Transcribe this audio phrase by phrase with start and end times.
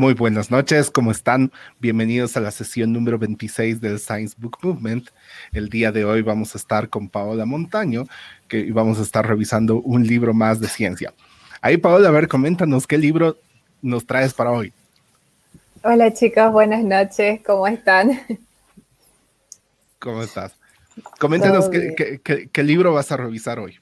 [0.00, 1.52] Muy buenas noches, ¿cómo están?
[1.78, 5.10] Bienvenidos a la sesión número 26 del Science Book Movement.
[5.52, 8.06] El día de hoy vamos a estar con Paola Montaño,
[8.48, 11.12] que vamos a estar revisando un libro más de ciencia.
[11.60, 13.36] Ahí, Paola, a ver, coméntanos qué libro
[13.82, 14.72] nos traes para hoy.
[15.84, 18.22] Hola chicos, buenas noches, ¿cómo están?
[19.98, 20.54] ¿Cómo estás?
[21.18, 23.78] Coméntanos qué libro vas a revisar hoy.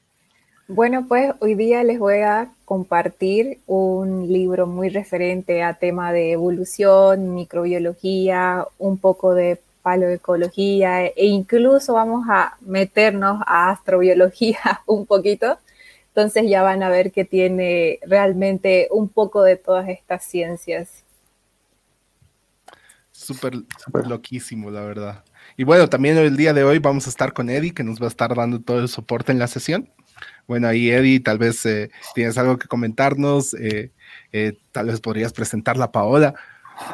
[0.67, 6.33] Bueno, pues hoy día les voy a compartir un libro muy referente a tema de
[6.33, 15.57] evolución, microbiología, un poco de paleoecología e incluso vamos a meternos a astrobiología un poquito.
[16.09, 21.05] Entonces ya van a ver que tiene realmente un poco de todas estas ciencias.
[23.13, 25.25] Súper, súper loquísimo, la verdad.
[25.57, 28.05] Y bueno, también el día de hoy vamos a estar con Eddie, que nos va
[28.05, 29.89] a estar dando todo el soporte en la sesión.
[30.49, 33.93] Bueno, ahí Eddie, tal vez eh, tienes algo que comentarnos, eh,
[34.33, 36.35] eh, tal vez podrías presentar la Paola.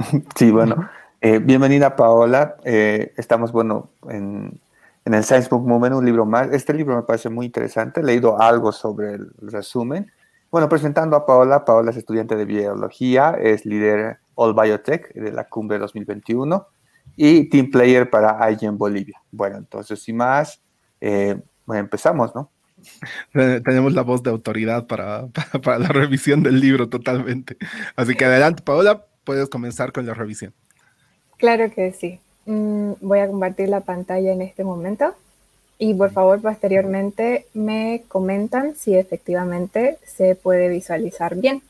[0.34, 0.88] Sí, bueno,
[1.20, 2.56] bienvenida Paola.
[2.64, 4.58] estamos, bueno, en,
[5.04, 6.48] el Science Book Movement, un libro más.
[6.50, 10.10] Este libro me parece muy interesante, he leído algo sobre el resumen.
[10.50, 15.44] Bueno, presentando a Paola, Paola es estudiante de biología, es líder All Biotech de la
[15.44, 16.66] cumbre 2021
[17.16, 19.20] y team player para IGN Bolivia.
[19.30, 20.60] Bueno, entonces, sin más,
[21.00, 22.50] empezamos, ¿no?
[23.32, 25.26] Tenemos la voz de autoridad para,
[25.62, 27.56] para, la revisión del libro totalmente.
[27.96, 30.52] Así que adelante, Paola, puedes comenzar con la revisión.
[31.36, 32.20] Claro que sí.
[32.46, 35.14] Mm, voy a compartir la pantalla en este momento
[35.78, 41.62] y por favor posteriormente me comentan si efectivamente se puede visualizar bien.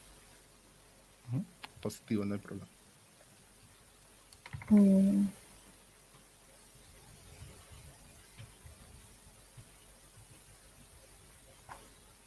[1.81, 2.67] Positivo, no hay problema.
[4.71, 5.27] Mm.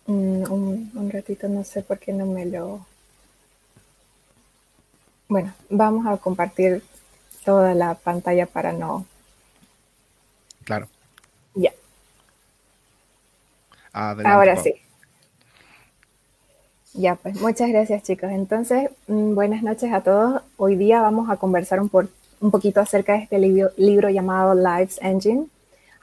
[0.07, 0.50] Mm,
[0.95, 2.85] un, ratito, no sé por qué no me lo...
[5.28, 6.81] Bueno, vamos a compartir
[7.44, 9.06] toda la pantalla para no...
[10.63, 10.88] Claro.
[11.56, 11.73] Ya.
[13.91, 14.75] Ahora sí.
[16.94, 18.31] Ya, pues muchas gracias chicos.
[18.31, 20.41] Entonces, mm, buenas noches a todos.
[20.56, 22.09] Hoy día vamos a conversar un, por,
[22.40, 25.47] un poquito acerca de este libro, libro llamado Life's Engine,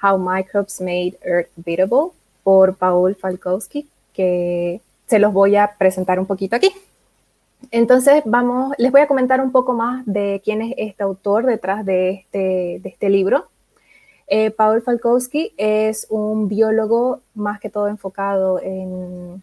[0.03, 2.11] How Microbes Made Earth Beatable,
[2.43, 6.73] por Paul Falkowski que se los voy a presentar un poquito aquí.
[7.71, 11.85] Entonces, vamos, les voy a comentar un poco más de quién es este autor detrás
[11.85, 13.49] de este, de este libro.
[14.27, 19.43] Eh, Paul Falkowski es un biólogo más que todo enfocado en,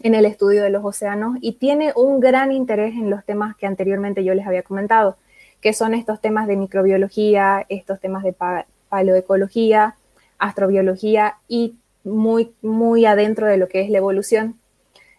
[0.00, 3.66] en el estudio de los océanos y tiene un gran interés en los temas que
[3.66, 5.16] anteriormente yo les había comentado,
[5.60, 8.34] que son estos temas de microbiología, estos temas de
[8.88, 9.96] paleoecología,
[10.38, 11.76] astrobiología y
[12.08, 14.58] muy, muy adentro de lo que es la evolución.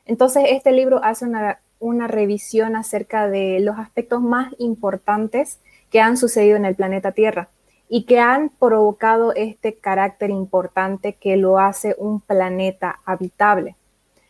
[0.05, 6.17] Entonces, este libro hace una, una revisión acerca de los aspectos más importantes que han
[6.17, 7.49] sucedido en el planeta Tierra
[7.87, 13.75] y que han provocado este carácter importante que lo hace un planeta habitable.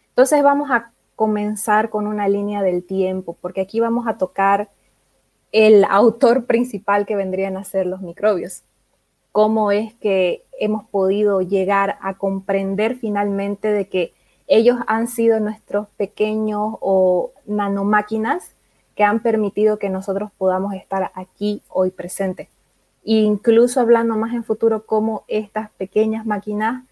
[0.10, 4.70] Entonces vamos a comenzar con una línea del tiempo, porque aquí vamos a tocar
[5.52, 8.64] el autor principal que vendrían a ser los microbios
[9.40, 14.14] cómo es que hemos podido llegar a comprender finalmente de que
[14.48, 18.54] ellos han sido nuestros pequeños o nanomáquinas
[18.98, 22.50] que han permitido que nosotros podamos estar aquí hoy presente.
[23.06, 26.84] E incluso hablando más en futuro, cómo estas pequeñas máquinas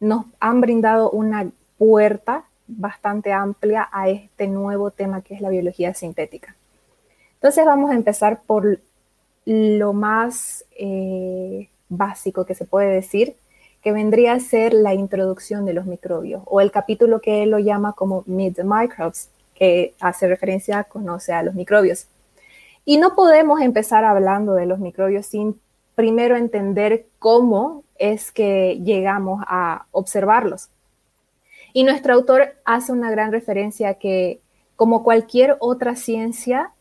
[0.00, 5.92] nos han brindado una puerta bastante amplia a este nuevo tema que es la biología
[5.92, 6.56] sintética.
[7.34, 8.80] Entonces vamos a empezar por
[9.44, 13.36] lo más eh, básico que se puede decir,
[13.82, 17.58] que vendría a ser la introducción de los microbios, o el capítulo que él lo
[17.58, 22.06] llama como Meet the Microbes, que hace referencia, conoce a los microbios.
[22.86, 25.60] Y no podemos empezar hablando de los microbios sin
[25.94, 30.70] primero entender cómo es que llegamos a observarlos.
[31.72, 34.40] Y nuestro autor hace una gran referencia que,
[34.76, 36.72] como cualquier otra ciencia,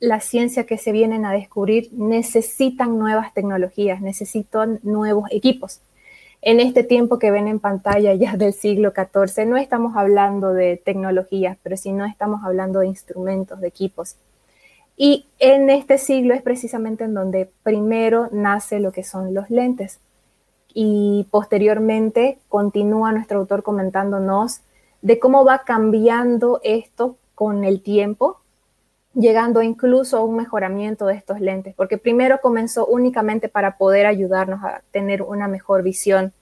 [0.00, 5.80] la ciencia que se vienen a descubrir necesitan nuevas tecnologías, necesitan nuevos equipos.
[6.42, 10.76] En este tiempo que ven en pantalla ya del siglo XIV, no estamos hablando de
[10.76, 14.16] tecnologías, pero sí no estamos hablando de instrumentos, de equipos.
[14.96, 20.00] Y en este siglo es precisamente en donde primero nace lo que son los lentes.
[20.72, 24.60] Y posteriormente continúa nuestro autor comentándonos
[25.02, 28.43] de cómo va cambiando esto con el tiempo
[29.14, 34.62] llegando incluso a un mejoramiento de estos lentes, porque primero comenzó únicamente para poder ayudarnos
[34.64, 36.32] a tener una mejor visión.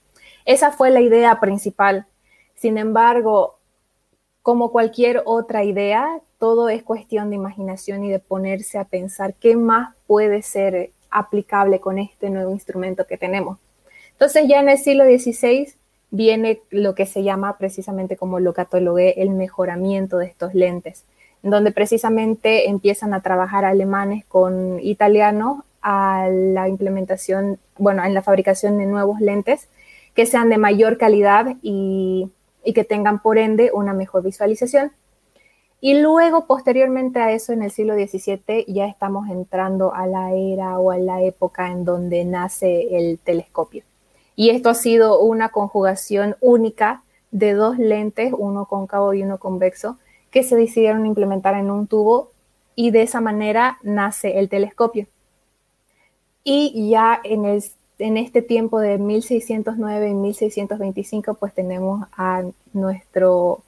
[0.45, 2.07] Esa fue la idea principal.
[2.55, 3.59] Sin embargo,
[4.41, 9.55] como cualquier otra idea, todo es cuestión de imaginación y de ponerse a pensar qué
[9.55, 13.59] más puede ser aplicable con este nuevo instrumento que tenemos.
[14.11, 15.73] Entonces ya en el siglo XVI
[16.11, 21.05] viene lo que se llama precisamente como lo catalogué el mejoramiento de estos lentes,
[21.43, 28.77] donde precisamente empiezan a trabajar alemanes con italianos a la implementación, bueno, en la fabricación
[28.77, 29.67] de nuevos lentes
[30.15, 32.31] que sean de mayor calidad y,
[32.73, 34.93] que tengan por ende una mejor visualización.
[35.81, 40.79] Y luego, posteriormente a eso, en el siglo XVII, ya estamos entrando a la era
[40.79, 43.83] o a la época en donde nace el telescopio.
[44.37, 49.97] Y esto ha sido una conjugación única de dos lentes, uno cóncavo y uno convexo,
[50.33, 52.31] que se decidieron implementar en un tubo
[52.75, 55.05] y de esa manera nace el telescopio.
[56.43, 57.63] Y ya en, el,
[57.99, 62.43] en este tiempo de 1609 y 1625, pues tenemos a
[62.73, 63.61] nuestro,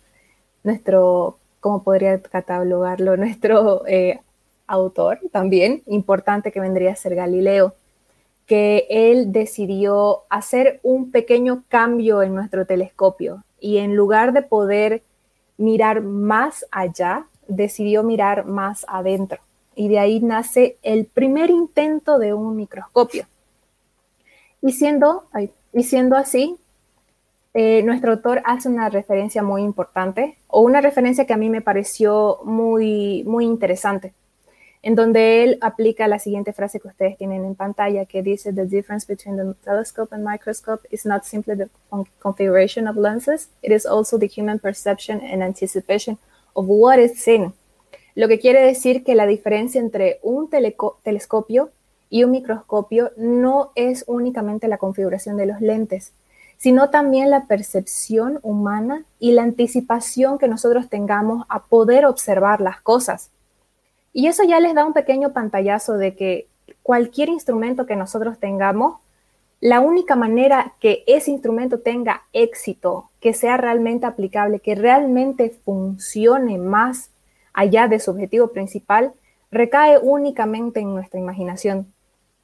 [0.64, 3.16] nuestro ¿cómo podría catalogarlo?
[3.26, 4.20] Nuestro eh,
[4.66, 7.76] autor también, importante que vendría a ser Galileo,
[8.48, 15.04] que él decidió hacer un pequeño cambio en nuestro telescopio y en lugar de poder
[15.58, 19.40] mirar más allá, decidió mirar más adentro.
[19.76, 23.26] Y de ahí nace el primer intento de un microscopio.
[24.62, 25.26] Y siendo,
[25.74, 26.58] y siendo así,
[27.54, 31.62] eh, nuestro autor hace una referencia muy importante o una referencia que a mí me
[31.62, 34.14] pareció muy, muy interesante,
[34.86, 38.68] en donde él aplica la siguiente frase que ustedes tienen en pantalla, que dice, The
[38.68, 41.70] difference between the telescope and microscope is not simply the
[42.20, 46.20] configuration of lenses, it is also the human perception and anticipation
[46.54, 47.56] of what is seen.
[48.14, 51.72] Lo que quiere decir que la diferencia entre un telescopio
[52.12, 56.14] y un microscopio no es únicamente la configuración de los lentes,
[56.58, 62.82] sino también la percepción humana y la anticipación que nosotros tengamos a poder observar las
[62.82, 63.32] cosas.
[64.18, 66.48] Y eso ya les da un pequeño pantallazo de que
[66.84, 69.02] cualquier instrumento que nosotros tengamos,
[69.60, 76.58] la única manera que ese instrumento tenga éxito, que sea realmente aplicable, que realmente funcione
[76.58, 77.12] más
[77.52, 79.12] allá de su objetivo principal,
[79.52, 81.94] recae únicamente en nuestra imaginación.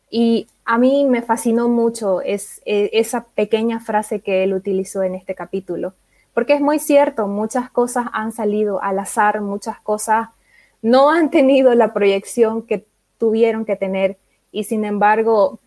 [0.09, 5.15] Y a mí me fascinó mucho es, e, esa pequeña frase que él utilizó en
[5.15, 5.93] este capítulo,
[6.33, 10.31] porque es muy cierto, muchas cosas han salido al azar, muchas cosas
[10.81, 12.85] no han tenido la proyección que
[13.17, 14.17] tuvieron que tener
[14.51, 15.59] y sin embargo,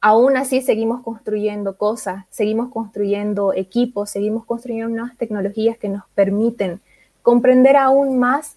[0.00, 6.80] aún así seguimos construyendo cosas, seguimos construyendo equipos, seguimos construyendo nuevas tecnologías que nos permiten
[7.22, 8.56] comprender aún más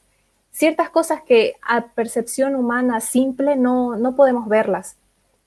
[0.51, 4.97] ciertas cosas que a percepción humana simple no, no podemos verlas.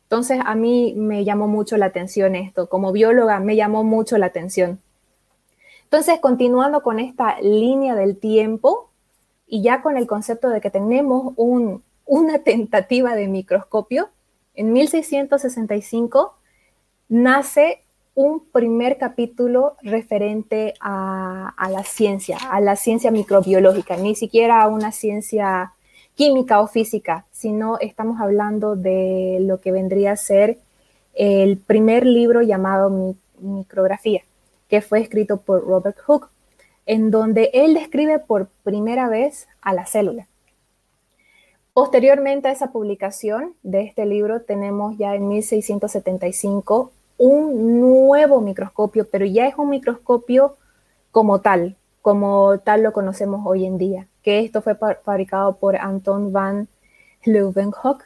[0.05, 4.27] Entonces a mí me llamó mucho la atención esto, como bióloga me llamó mucho la
[4.27, 4.81] atención.
[5.85, 8.88] Entonces, continuando con esta línea del tiempo
[9.49, 11.33] y ya con el concepto de que tenemos
[12.05, 14.11] una tentativa de microscopio,
[14.55, 16.35] en 1665
[17.09, 17.83] nace
[18.15, 24.69] un primer capítulo referente a, a, la ciencia, a la ciencia microbiológica, ni siquiera a
[24.69, 25.73] una ciencia
[26.15, 30.59] química o física, sino estamos hablando de lo que vendría a ser
[31.15, 34.23] el primer libro llamado Micrografía,
[34.69, 36.29] que fue escrito por Robert Hooke,
[36.89, 40.27] en donde él describe por primera vez a la célula.
[41.73, 49.25] Posteriormente a esa publicación de este libro, tenemos ya en 1675 un nuevo microscopio, pero
[49.25, 50.57] ya es un microscopio
[51.13, 56.35] como tal, como tal lo conocemos hoy en día que esto fue fabricado por Anton
[56.35, 56.69] van
[57.25, 58.05] Leeuwenhoek.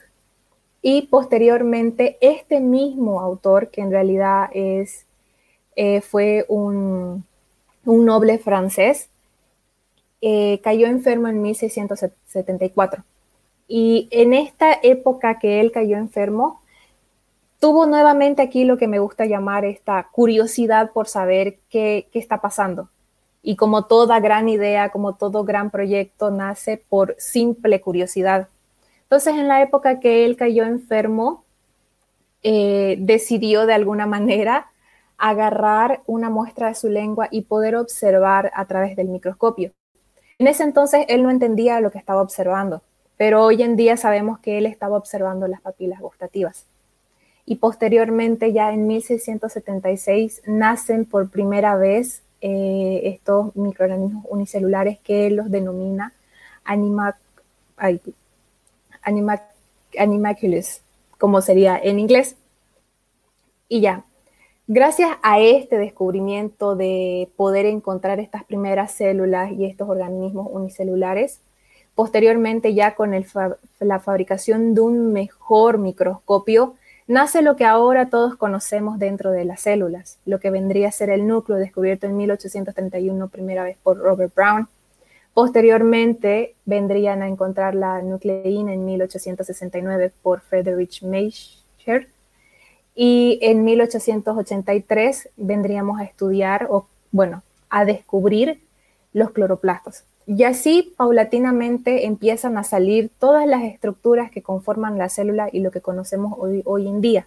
[0.81, 5.05] Y posteriormente, este mismo autor, que en realidad es,
[5.75, 7.25] eh, fue un,
[7.85, 9.09] noble francés,
[10.21, 13.05] eh, cayó enfermo en 1674.
[13.69, 16.61] Y en esta época que él cayó enfermo,
[17.59, 22.41] tuvo nuevamente aquí lo que me gusta llamar esta curiosidad por saber qué, qué está
[22.41, 22.89] pasando,
[23.43, 28.49] y como toda gran idea, como todo gran proyecto, nace por simple curiosidad.
[29.05, 31.45] Entonces, en la época que él cayó enfermo,
[32.45, 34.72] eh, decidió de alguna manera
[35.23, 39.71] agarrar una muestra de su lengua y poder observar a través del microscopio.
[40.41, 42.83] En ese entonces él no entendía lo que estaba observando,
[43.17, 46.67] pero hoy en día sabemos que él estaba observando las papilas gustativas.
[47.47, 55.52] Y posteriormente, ya en 1676, nacen por primera vez eh, estos microorganismos unicelulares que los
[55.52, 56.14] denomina
[56.64, 57.17] anima,
[59.97, 60.81] animaculus,
[61.17, 62.35] como sería en inglés.
[63.69, 64.05] Y ya,
[64.69, 71.40] Gracias a este descubrimiento de poder encontrar estas primeras células y estos organismos unicelulares,
[71.97, 73.12] posteriormente ya con
[73.81, 76.76] la fabricación de un mejor microscopio,
[77.09, 81.11] nace lo que ahora todos conocemos dentro de las células, lo que vendría a ser
[81.11, 84.69] el núcleo descubierto en 1831 primera vez por Robert Brown.
[85.35, 92.09] Posteriormente vendrían a encontrar la nucleína en 1869 por Friedrich Meischer
[92.95, 98.61] y en 1883 vendríamos a estudiar, o bueno, a descubrir
[99.13, 100.05] los cloroplastos.
[100.27, 105.71] Y así, paulatinamente, empiezan a salir todas las estructuras que conforman la célula y lo
[105.71, 107.27] que conocemos hoy, hoy en día.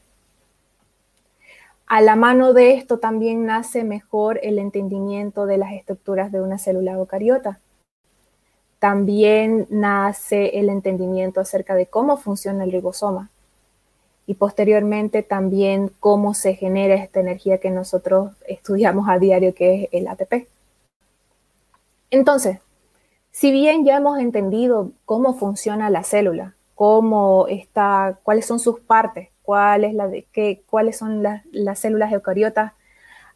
[1.88, 6.58] A la mano de esto también nace mejor el entendimiento de las estructuras de una
[6.58, 7.60] célula eucariota.
[8.80, 13.30] También nace el entendimiento acerca de cómo funciona el ribosoma
[14.27, 19.89] y posteriormente también cómo se genera esta energía que nosotros estudiamos a diario, que es
[19.91, 20.48] el ATP.
[22.12, 22.60] Entonces,
[23.32, 29.29] si bien ya hemos entendido cómo funciona la célula, cómo está, cuáles son sus partes,
[29.44, 32.74] cuál es la de, qué, cuáles son las células eucariotas,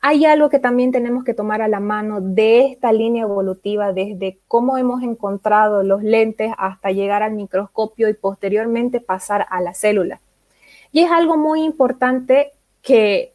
[0.01, 4.39] hay algo que también tenemos que tomar a la mano de esta línea evolutiva, desde
[4.47, 10.21] cómo hemos encontrado los lentes hasta llegar al microscopio y posteriormente pasar a la célula.
[10.91, 13.33] Y es algo muy importante que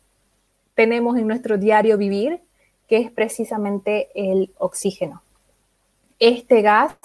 [0.75, 2.40] tenemos en nuestro diario vivir,
[2.88, 5.23] que es precisamente el oxígeno.
[6.18, 6.96] Este gas,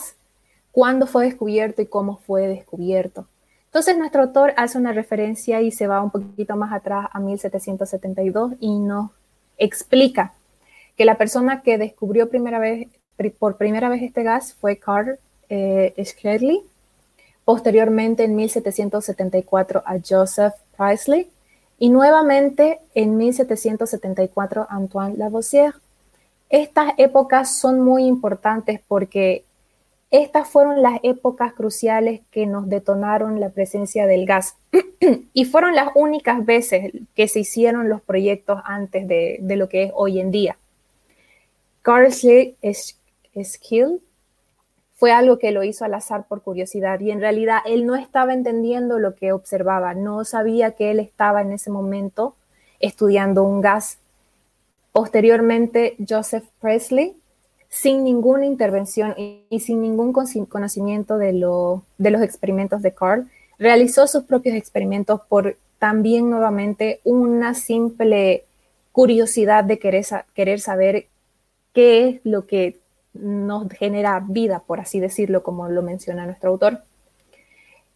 [0.72, 3.28] cuándo fue descubierto y cómo fue descubierto.
[3.66, 8.54] Entonces nuestro autor hace una referencia y se va un poquito más atrás a 1772
[8.60, 9.12] y nos
[9.60, 10.34] explica
[10.98, 15.94] que la persona que descubrió por primera vez este gas fue Carl eh,
[17.50, 21.32] posteriormente en 1774 a Joseph Priestley
[21.80, 25.74] y nuevamente en 1774 a Antoine Lavoisier.
[26.52, 29.46] Estas épocas son muy importantes porque
[30.12, 34.56] estas fueron las épocas cruciales que nos detonaron la presencia del gas
[35.34, 39.92] y fueron las únicas veces que se hicieron los proyectos antes de, lo que es
[39.96, 40.60] hoy en día.
[41.82, 42.56] Carl Skill
[45.00, 48.34] fue algo que lo hizo al azar por curiosidad y en realidad él no estaba
[48.34, 52.36] entendiendo lo que observaba, no sabía que él estaba en ese momento
[52.82, 54.00] estudiando un gas.
[54.92, 57.16] Posteriormente, Joseph Presley,
[57.70, 61.32] sin ninguna intervención y, sin ningún conocimiento de,
[61.98, 68.44] de los experimentos de Carl, realizó sus propios experimentos por también nuevamente una simple
[68.92, 71.08] curiosidad de querer, querer saber
[71.74, 72.79] qué es lo que
[73.14, 76.84] nos genera vida, por así decirlo, como lo menciona nuestro autor.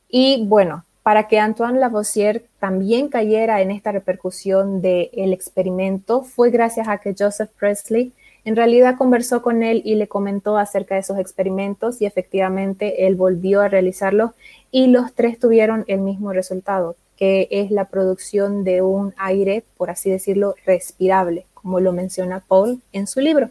[0.10, 6.88] Y bueno, para que Antoine Lavoisier también cayera en esta repercusión del experimento fue gracias
[6.88, 8.14] a que Joseph Presley
[8.46, 13.16] en realidad conversó con él y le comentó acerca de esos experimentos y efectivamente él
[13.16, 14.32] volvió a realizarlos
[14.72, 19.90] y los tres tuvieron el mismo resultado, que es la producción de un aire, por
[19.90, 23.50] así decirlo, respirable, como lo menciona Paul en su libro.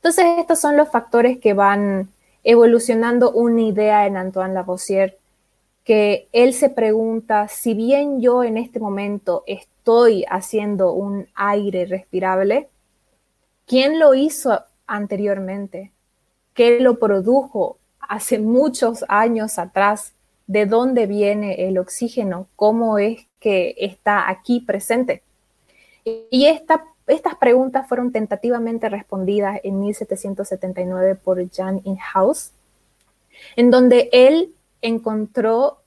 [0.00, 2.08] Entonces, estos son los factores que van
[2.42, 5.18] evolucionando una idea en Antoine Lavoisier,
[5.84, 12.70] que él se pregunta, si bien yo en este momento estoy haciendo un aire respirable,
[13.66, 15.92] ¿quién lo hizo anteriormente?
[16.54, 20.14] ¿Qué lo produjo hace muchos años atrás?
[20.46, 22.46] ¿De dónde viene el oxígeno?
[22.56, 25.22] ¿Cómo es que está aquí presente?
[26.04, 32.52] Y esta estas preguntas fueron tentativamente respondidas en 1779 por Jan Inhouse,
[33.56, 35.78] en donde él encontró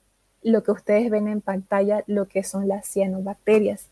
[0.42, 3.88] lo que ustedes ven en pantalla, lo que son las cianobacterias.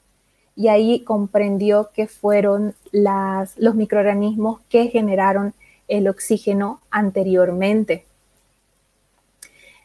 [0.54, 5.54] Y ahí comprendió que fueron las, los microorganismos que generaron
[5.88, 8.04] el oxígeno anteriormente.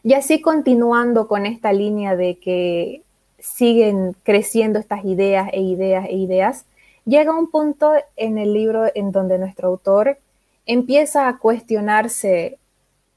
[0.02, 3.02] Y así continuando con esta línea de que
[3.38, 6.66] siguen creciendo estas ideas e ideas e ideas,
[7.08, 10.18] llega un punto en el libro en donde nuestro autor
[10.66, 12.58] empieza a cuestionarse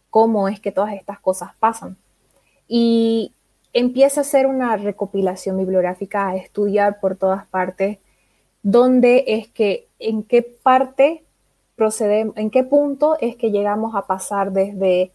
[0.10, 1.98] cómo es que todas estas cosas pasan.
[2.68, 3.34] Y
[3.74, 8.00] empieza a hacer una recopilación bibliográfica, a estudiar por todas partes
[8.64, 11.26] dónde es que, en qué parte
[11.76, 15.12] procedemos, en qué punto es que llegamos a pasar desde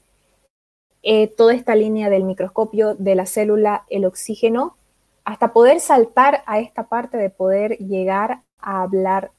[1.02, 4.76] eh, toda esta línea del microscopio, de la célula, el oxígeno,
[5.24, 9.30] hasta poder saltar a esta parte de poder llegar a hablar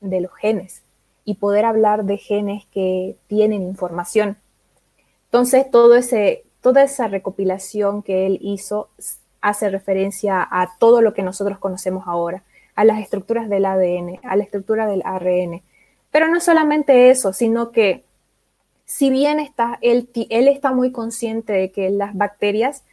[0.00, 0.82] de los genes
[1.24, 4.36] y poder hablar de genes que tienen información.
[5.26, 5.98] Entonces, toda
[6.82, 8.88] esa recopilación que él hizo
[9.40, 14.36] hace referencia a todo lo que nosotros conocemos ahora, a las estructuras del ADN, a
[14.36, 15.62] la estructura del ARN.
[16.10, 18.04] Pero no solamente eso, sino que
[18.84, 22.84] si bien está, él está muy consciente de que las bacterias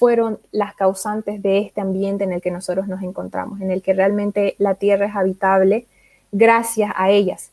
[0.00, 3.92] fueron las causantes de este ambiente en el que nosotros nos encontramos, en el que
[3.92, 5.86] realmente la Tierra es habitable
[6.32, 7.50] gracias a ellas.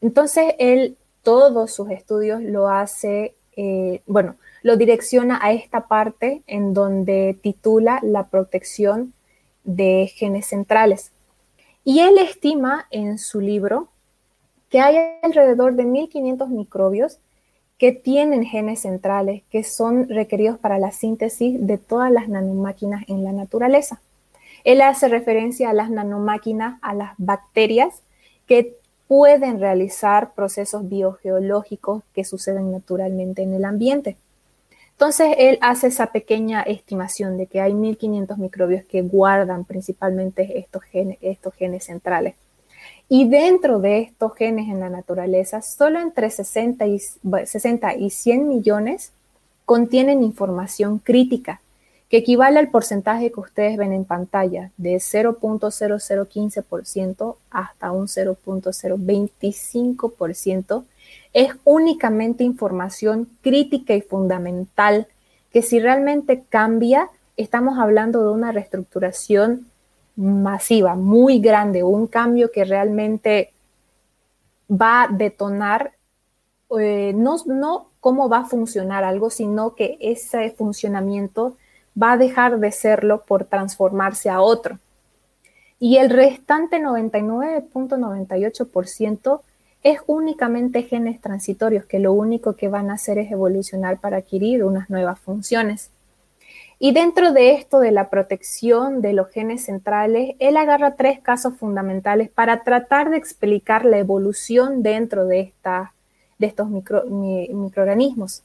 [0.00, 6.74] Entonces, él todos sus estudios lo hace, eh, bueno, lo direcciona a esta parte en
[6.74, 9.12] donde titula la protección
[9.64, 11.10] de genes centrales.
[11.82, 13.88] Y él estima en su libro
[14.68, 17.18] que hay alrededor de 1500 microbios
[17.80, 23.24] que tienen genes centrales que son requeridos para la síntesis de todas las nanomáquinas en
[23.24, 24.02] la naturaleza.
[24.64, 28.02] Él hace referencia a las nanomáquinas, a las bacterias
[28.46, 28.76] que
[29.08, 34.18] pueden realizar procesos biogeológicos que suceden naturalmente en el ambiente.
[34.90, 40.82] Entonces, él hace esa pequeña estimación de que hay 1500 microbios que guardan principalmente estos
[40.82, 42.34] genes, estos genes centrales.
[43.12, 48.46] Y dentro de estos genes en la naturaleza, solo entre 60 y, 60 y 100
[48.46, 49.10] millones
[49.64, 51.60] contienen información crítica
[52.08, 60.84] que equivale al porcentaje que ustedes ven en pantalla, de 0.0015% hasta un 0.025%,
[61.32, 65.08] es únicamente información crítica y fundamental
[65.52, 69.66] que si realmente cambia, estamos hablando de una reestructuración
[70.20, 73.52] masiva, muy grande, un cambio que realmente
[74.70, 75.94] va a detonar
[76.78, 81.56] eh, no, no cómo va a funcionar algo, sino que ese funcionamiento
[82.00, 84.78] va a dejar de serlo por transformarse a otro.
[85.78, 89.40] Y el restante 99.98%
[89.82, 94.62] es únicamente genes transitorios que lo único que van a hacer es evolucionar para adquirir
[94.62, 95.90] unas nuevas funciones.
[96.82, 101.58] Y dentro de esto de la protección de los genes centrales, él agarra tres casos
[101.58, 105.52] fundamentales para tratar de explicar la evolución dentro de,
[106.38, 108.42] estos microorganismos.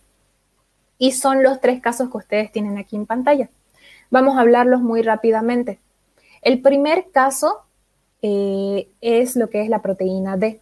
[0.98, 3.50] Y son los tres casos que ustedes tienen aquí en pantalla.
[4.12, 5.80] Vamos a hablarlos muy rápidamente.
[6.42, 7.62] El primer caso
[8.22, 10.60] eh, es lo que es la proteína D.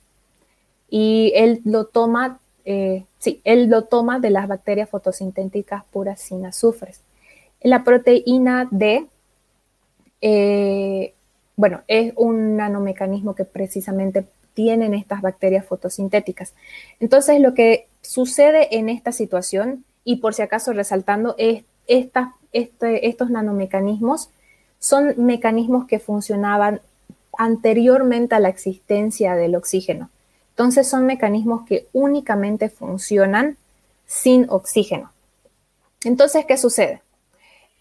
[0.91, 6.45] Y él lo toma, eh, sí, él lo toma de las bacterias fotosintéticas puras sin
[6.45, 7.01] azufres.
[7.63, 9.07] La proteína D,
[10.21, 11.13] eh,
[11.55, 16.53] bueno, es un nanomecanismo que precisamente tienen estas bacterias fotosintéticas.
[16.99, 23.29] Entonces, lo que sucede en esta situación y por si acaso resaltando, es, este, estos
[23.29, 24.29] nanomecanismos
[24.79, 26.81] son mecanismos que funcionaban
[27.37, 30.09] anteriormente a la existencia del oxígeno.
[30.49, 33.57] Entonces son mecanismos que únicamente funcionan
[34.05, 35.11] sin oxígeno.
[36.03, 37.01] Entonces, ¿qué sucede?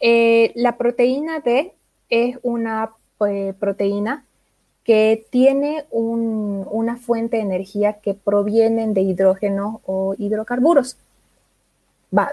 [0.02, 1.72] Eh, la proteína D
[2.10, 2.90] es una
[3.26, 4.26] eh, proteína
[4.84, 10.98] que tiene una fuente de energía que provienen de hidrógeno o hidrocarburos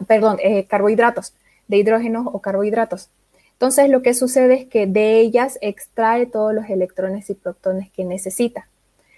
[0.08, 1.34] perdón, eh, carbohidratos,
[1.68, 3.10] de hidrógeno o carbohidratos.
[3.54, 8.06] Entonces lo que sucede es que de ellas extrae todos los electrones y protones que
[8.06, 8.68] necesita.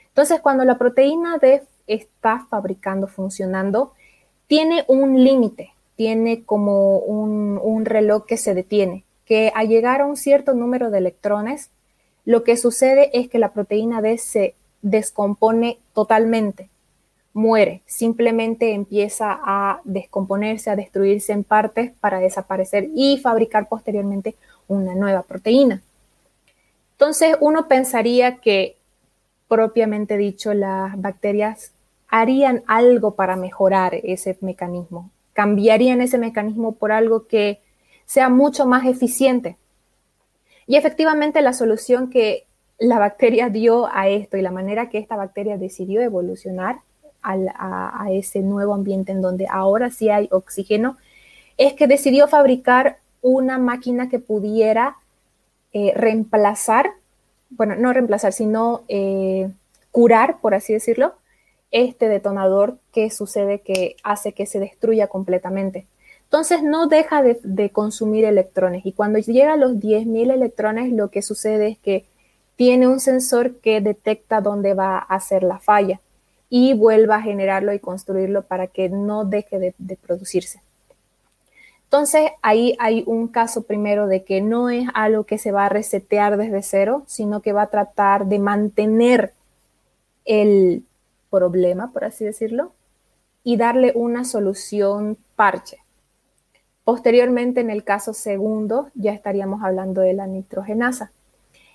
[0.10, 3.94] Entonces cuando la proteína D está fabricando, funcionando,
[4.48, 10.18] tiene un límite, tiene como un, reloj que se detiene, que al llegar a un
[10.18, 11.70] cierto número de electrones,
[12.26, 16.70] lo que sucede es que la proteína D se descompone totalmente
[17.34, 24.34] muere, simplemente empieza a descomponerse, a destruirse en partes para desaparecer y fabricar posteriormente
[24.68, 25.84] una nueva proteína.
[26.94, 28.76] Entonces uno pensaría que,
[29.48, 31.74] propiamente dicho, las bacterias
[32.08, 37.62] harían algo para mejorar ese mecanismo, cambiarían ese mecanismo por algo que
[38.06, 39.58] sea mucho más eficiente.
[40.68, 42.46] Y efectivamente la solución que
[42.78, 46.80] la bacteria dio a esto y la manera que esta bacteria decidió evolucionar
[47.24, 50.98] a, ese nuevo ambiente en donde ahora sí hay oxígeno,
[51.58, 54.98] es que decidió fabricar una máquina que pudiera
[55.74, 56.92] eh, reemplazar,
[57.52, 59.52] bueno, no reemplazar, sino eh,
[59.92, 61.14] curar, por así decirlo,
[61.72, 65.88] este detonador que sucede que hace que se destruya completamente.
[66.24, 71.10] Entonces no deja de, de consumir electrones y cuando llega a los 10.000 electrones lo
[71.10, 72.06] que sucede es que
[72.56, 76.00] tiene un sensor que detecta dónde va a hacer la falla
[76.54, 80.62] y vuelva a generarlo y construirlo para que no deje de, producirse.
[81.86, 85.70] Entonces, ahí hay un caso primero de que no es algo que se va a
[85.70, 89.34] resetear desde cero, sino que va a tratar de mantener
[90.26, 90.84] el
[91.32, 92.74] problema, por así decirlo,
[93.44, 95.80] y darle una solución parche.
[96.84, 101.12] Posteriormente, en el caso segundo, ya estaríamos hablando de la nitrogenasa.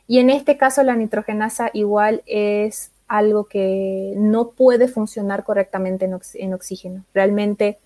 [0.07, 6.55] Y en este caso la nitrogenasa igual es algo que no puede funcionar correctamente en,
[6.55, 7.05] oxígeno.
[7.14, 7.79] Realmente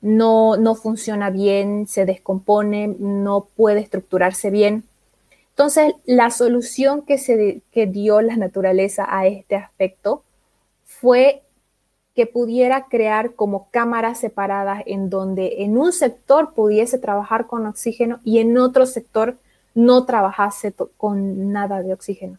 [0.00, 4.84] no, no funciona bien, se descompone, no puede estructurarse bien.
[5.50, 10.24] Entonces, la solución que, se, que dio la naturaleza a este aspecto
[11.02, 11.42] fue
[12.14, 18.20] que pudiera crear como cámaras separadas en donde en un sector pudiese trabajar con oxígeno
[18.22, 19.36] y en otro sector
[19.74, 22.38] no trabajase con nada de oxígeno.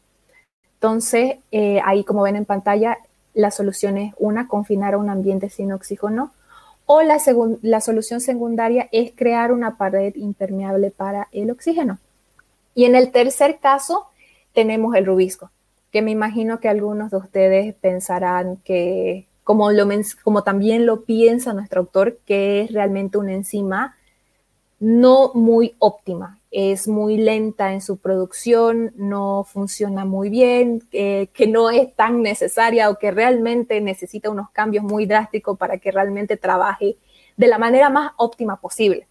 [0.75, 2.99] Entonces, eh, ahí como ven en pantalla,
[3.33, 6.31] la solución es una, confinar a un ambiente sin oxígeno,
[6.85, 7.17] o la,
[7.61, 11.97] la solución secundaria es crear una pared impermeable para el oxígeno.
[12.75, 14.07] Y en el tercer caso
[14.53, 15.51] tenemos el rubisco,
[15.93, 19.71] que me imagino que algunos de ustedes pensarán que, como,
[20.43, 23.95] también lo piensa nuestro autor, que es realmente una enzima
[24.79, 31.45] no muy óptima, es muy lenta en su producción, no funciona muy bien, eh, que
[31.45, 36.37] no es tan necesaria o que realmente necesita unos cambios muy drásticos para que realmente
[36.37, 36.97] trabaje
[37.37, 39.07] de la manera más óptima posible.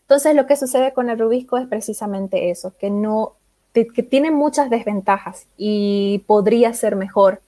[0.00, 3.36] Entonces, lo que sucede con el rubisco es precisamente eso, que no
[3.72, 7.40] que tiene muchas desventajas y podría ser mejor.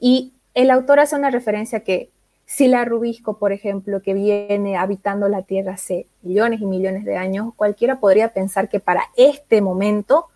[0.00, 2.10] Y el autor hace una referencia que
[2.46, 7.16] si la rubisco, por ejemplo, que viene habitando la Tierra hace millones y millones de
[7.16, 10.26] años, cualquiera podría pensar que para este momento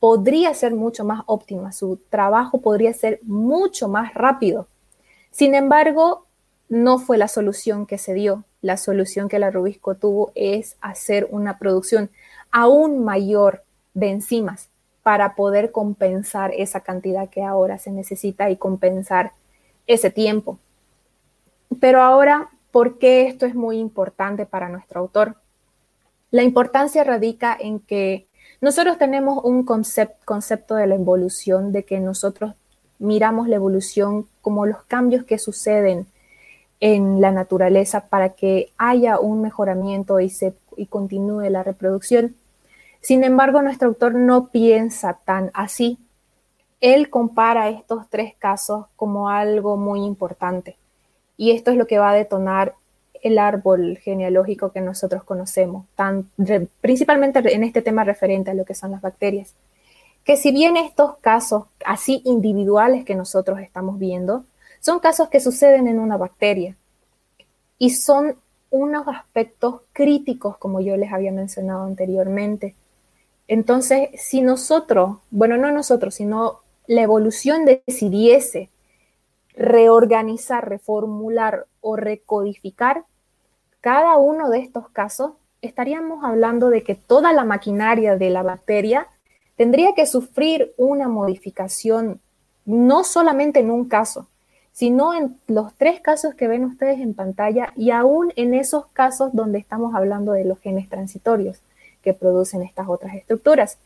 [0.00, 4.66] podría ser mucho más óptima, su trabajo podría ser mucho más rápido.
[5.30, 6.26] Sin embargo,
[6.68, 11.28] no fue la solución que se dio la solución que la Rubisco tuvo es hacer
[11.30, 12.10] una producción
[12.50, 14.69] aún mayor de enzimas
[15.02, 19.32] para poder compensar esa cantidad que ahora se necesita y compensar
[19.86, 20.58] ese tiempo.
[21.80, 25.36] Pero ahora, ¿por qué esto es muy importante para nuestro autor?
[26.30, 28.28] La importancia radica en que
[28.60, 32.54] nosotros tenemos un concepto de la evolución, de que nosotros
[32.98, 36.06] miramos la evolución como los cambios que suceden
[36.80, 40.32] en la naturaleza para que haya un mejoramiento y,
[40.76, 42.36] y continúe la reproducción.
[43.00, 45.98] Sin embargo, nuestro autor no piensa tan así.
[46.80, 50.76] Él compara estos tres casos como algo muy importante.
[51.36, 52.74] Y esto es lo que va a detonar
[53.22, 56.30] el árbol genealógico que nosotros conocemos, tan,
[56.80, 59.54] principalmente en este tema referente a lo que son las bacterias.
[60.24, 64.44] Que si bien estos casos así individuales que nosotros estamos viendo
[64.80, 66.76] son casos que suceden en una bacteria
[67.78, 68.36] y son
[68.70, 72.74] unos aspectos críticos, como yo les había mencionado anteriormente.
[73.50, 78.70] Entonces, si nosotros, bueno, no nosotros, sino la evolución decidiese
[79.54, 83.02] reorganizar, reformular o recodificar
[83.80, 85.32] cada uno de estos casos,
[85.62, 89.08] estaríamos hablando de que toda la maquinaria de la bacteria
[89.56, 92.20] tendría que sufrir una modificación,
[92.64, 94.28] no solamente en un caso,
[94.70, 99.30] sino en los tres casos que ven ustedes en pantalla y aún en esos casos
[99.32, 101.60] donde estamos hablando de los genes transitorios
[102.02, 103.78] que producen estas otras estructuras.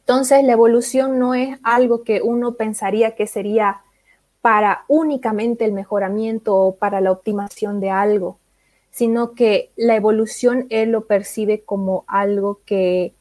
[0.00, 3.82] Entonces, la evolución no es algo que uno pensaría que sería
[4.40, 8.38] para únicamente el mejoramiento o para la optimización de algo,
[8.90, 13.14] sino que la evolución él lo percibe como algo que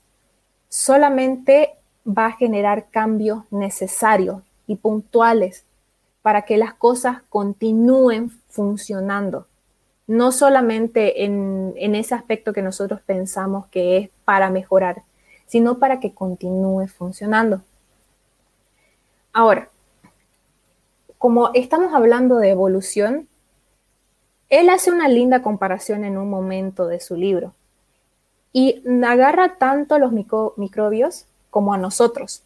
[0.69, 1.73] solamente
[2.07, 5.65] va a generar cambios necesarios y puntuales
[6.21, 9.47] para que las cosas continúen funcionando.
[10.07, 15.03] No solamente en, ese aspecto que nosotros pensamos que es para mejorar,
[15.45, 17.61] sino para que continúe funcionando.
[19.33, 19.69] Ahora,
[21.17, 23.27] como estamos hablando de evolución,
[24.49, 27.53] él hace una linda comparación en un momento de su libro
[28.53, 32.43] y agarra tanto a los microbios como a nosotros.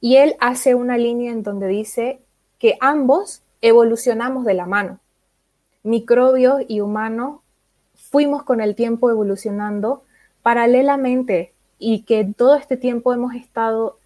[0.00, 2.20] Y él hace una línea en donde dice
[2.58, 4.98] que ambos evolucionamos de la mano.
[5.86, 7.42] Microbios y humanos
[7.94, 10.02] fuimos con el tiempo evolucionando
[10.42, 13.98] paralelamente y que todo este tiempo hemos estado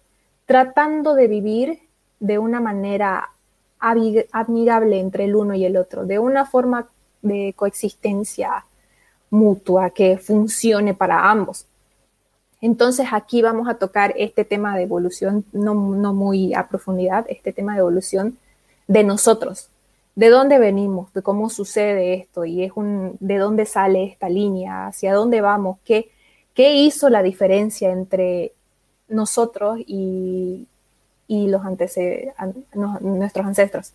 [0.45, 1.79] tratando de vivir
[2.19, 3.31] de una manera
[3.79, 6.87] admirable entre el uno y el otro, de una forma
[7.23, 8.65] de coexistencia
[9.31, 11.65] mutua que funcione para ambos.
[12.61, 17.73] Entonces aquí vamos a tocar este tema de evolución, no, muy a profundidad, este tema
[17.73, 18.37] de evolución
[18.87, 19.70] de nosotros,
[20.15, 24.87] de dónde venimos, de cómo sucede esto y es un, de dónde sale esta línea,
[24.87, 26.11] hacia dónde vamos, qué,
[26.53, 28.53] qué hizo la diferencia entre
[29.07, 30.67] nosotros y,
[31.27, 31.61] los
[33.01, 33.93] nuestros ancestros.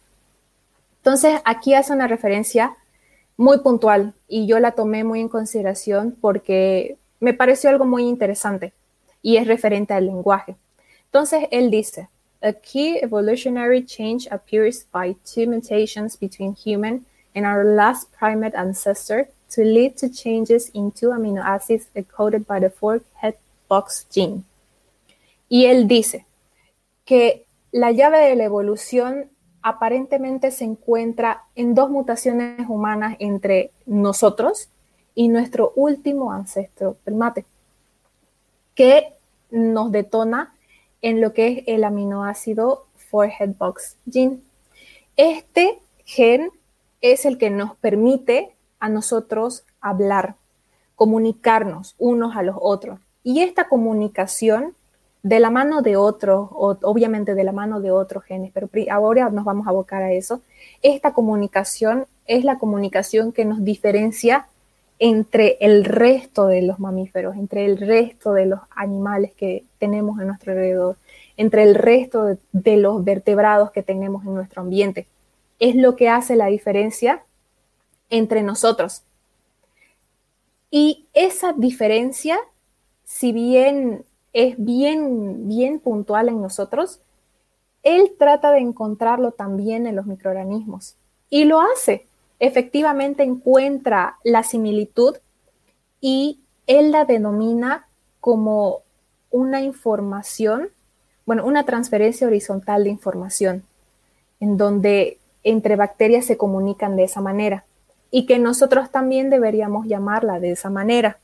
[0.98, 2.76] Entonces aquí hace una referencia
[3.36, 8.72] muy puntual y yo la tomé muy en consideración porque me pareció algo muy interesante
[9.20, 10.56] y es referente al lenguaje.
[11.06, 12.08] Entonces, él dice,
[12.46, 17.04] a key evolutionary change appears by two mutations between human
[17.34, 22.60] and our last primate ancestor to lead to changes in two amino acids encoded by
[22.60, 23.34] the four-head
[23.68, 24.44] box gene.
[25.48, 26.24] Y él dice
[27.04, 29.28] que la llave de la evolución
[29.62, 34.68] aparentemente se encuentra en dos mutaciones humanas entre nosotros
[35.16, 37.44] y nuestro último ancestro primate,
[38.76, 39.14] que
[39.50, 40.55] nos detona
[41.06, 44.40] en lo que es el aminoácido forehead box gene.
[45.16, 46.50] Este gen
[47.00, 50.34] es el que nos permite a nosotros hablar,
[50.96, 52.98] comunicarnos unos a los otros.
[53.22, 54.74] Y esta comunicación
[55.22, 59.44] de la mano de otros, obviamente de la mano de otros genes, pero ahora nos
[59.44, 60.42] vamos a abocar a eso,
[60.82, 64.48] esta comunicación es la comunicación que nos diferencia
[64.98, 70.28] entre el resto de los mamíferos, entre el resto de los animales que tenemos en
[70.28, 70.96] nuestro alrededor,
[71.36, 75.06] entre el resto de, los vertebrados que tenemos en nuestro ambiente.
[75.58, 77.24] Es lo que hace la diferencia
[78.08, 79.02] entre nosotros.
[80.70, 82.38] Y esa diferencia,
[83.04, 87.00] si bien es bien, bien puntual en nosotros,
[87.82, 90.96] él trata de encontrarlo también en los microorganismos.
[91.28, 92.06] Y lo hace
[92.38, 95.16] efectivamente encuentra la similitud
[96.00, 97.88] y él la denomina
[98.20, 98.82] como
[99.30, 100.68] una información,
[101.24, 103.64] bueno, una transferencia horizontal de información,
[104.40, 107.64] en donde entre bacterias se comunican de esa manera
[108.10, 111.18] y que nosotros también deberíamos llamarla de esa manera.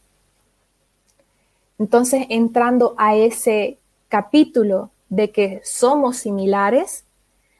[1.78, 7.04] Entonces, entrando a ese capítulo de que somos similares,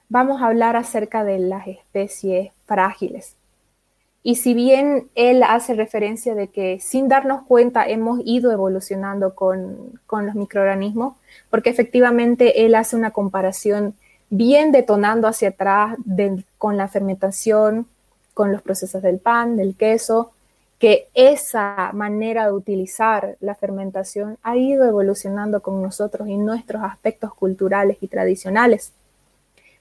[0.09, 3.37] vamos a hablar acerca de las especies frágiles.
[4.25, 10.01] Y si bien él hace referencia de que sin darnos cuenta hemos ido evolucionando con,
[10.09, 11.17] los microorganismos,
[11.51, 13.95] porque efectivamente él hace una comparación
[14.31, 15.97] bien detonando hacia atrás
[16.57, 17.87] con la fermentación,
[18.33, 20.31] con los procesos del pan, del queso,
[20.79, 27.35] que esa manera de utilizar la fermentación ha ido evolucionando con nosotros y nuestros aspectos
[27.35, 28.93] culturales y tradicionales.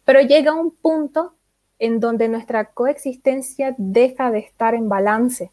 [0.04, 1.34] Pero llega un punto
[1.82, 5.50] en donde nuestra coexistencia deja de estar en balance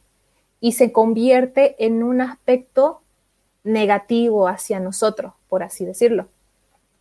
[0.61, 3.01] y se convierte en un aspecto
[3.65, 6.27] negativo hacia nosotros, por así decirlo.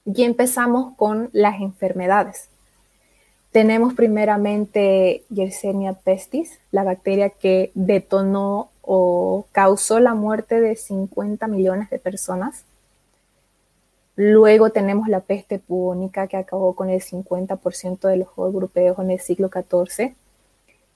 [0.06, 2.48] Y empezamos con las enfermedades.
[3.52, 11.90] Tenemos primeramente Yersinia pestis, la bacteria que detonó o causó la muerte de 50 millones
[11.90, 12.63] de personas
[14.18, 19.20] Luego tenemos la peste bubónica que acabó con el 50% de los europeos en el
[19.20, 20.16] siglo XIV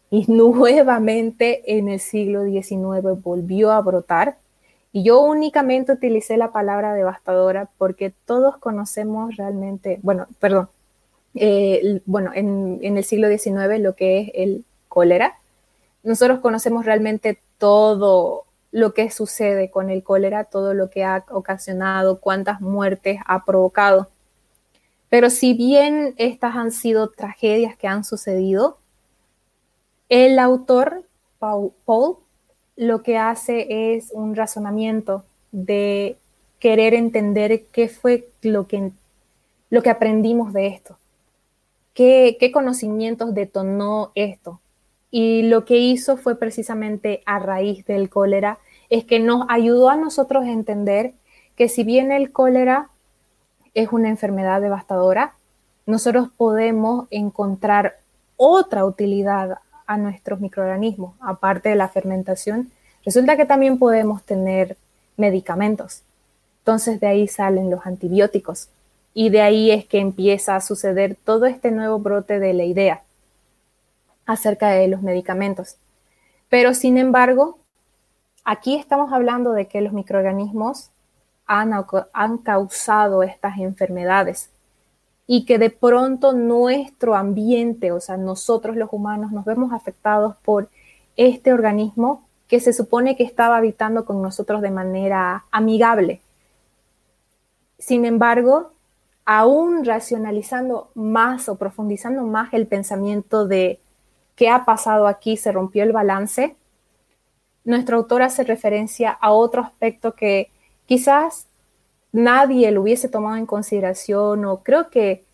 [0.10, 4.38] y nuevamente en el siglo XIX volvió a brotar.
[4.92, 10.70] Y yo únicamente utilicé la palabra devastadora porque todos conocemos realmente, bueno, perdón,
[11.36, 15.38] eh, bueno, en, en el siglo XIX lo que es el cólera.
[16.02, 22.20] Nosotros conocemos realmente todo lo que sucede con el cólera, todo lo que ha ocasionado,
[22.20, 24.10] cuántas muertes ha provocado.
[25.10, 28.78] Pero si bien estas han sido tragedias que han sucedido,
[30.08, 31.04] el autor,
[31.38, 32.18] Paul,
[32.78, 36.18] lo que hace es un razonamiento de
[36.60, 38.92] querer entender qué fue lo que,
[39.70, 40.98] lo que aprendimos de esto,
[41.94, 44.61] qué, qué conocimientos detonó esto,
[45.12, 49.98] y lo que hizo fue precisamente a raíz del cólera, es que nos ayudó a
[49.98, 51.14] nosotros a entender
[51.56, 52.90] que si bien el cólera
[53.74, 55.36] es una enfermedad devastadora,
[55.86, 58.00] nosotros podemos encontrar
[58.38, 62.72] otra utilidad a nuestros microorganismos, aparte de la fermentación.
[63.04, 64.78] Resulta que también podemos tener
[65.18, 66.04] medicamentos.
[66.60, 68.70] Entonces de ahí salen los antibióticos
[69.14, 73.04] y de ahí es que empieza a suceder todo este nuevo brote de la idea
[74.32, 75.78] acerca de los medicamentos.
[76.50, 77.60] Pero sin embargo,
[78.44, 80.92] aquí estamos hablando de que los microorganismos
[81.46, 81.74] han,
[82.14, 84.50] han causado estas enfermedades
[85.28, 90.70] y que de pronto nuestro ambiente, o sea, nosotros los humanos nos vemos afectados por
[91.16, 96.22] este organismo que se supone que estaba habitando con nosotros de manera amigable.
[97.80, 98.72] Sin embargo,
[99.26, 103.80] aún racionalizando más o profundizando más el pensamiento de
[104.42, 105.38] ¿Qué ha pasado aquí?
[105.38, 106.56] ¿Se rompió el balance?
[107.64, 110.50] Nuestro autor hace referencia a otro aspecto que
[110.88, 111.46] quizás
[112.12, 115.26] nadie lo hubiese tomado en consideración o creo que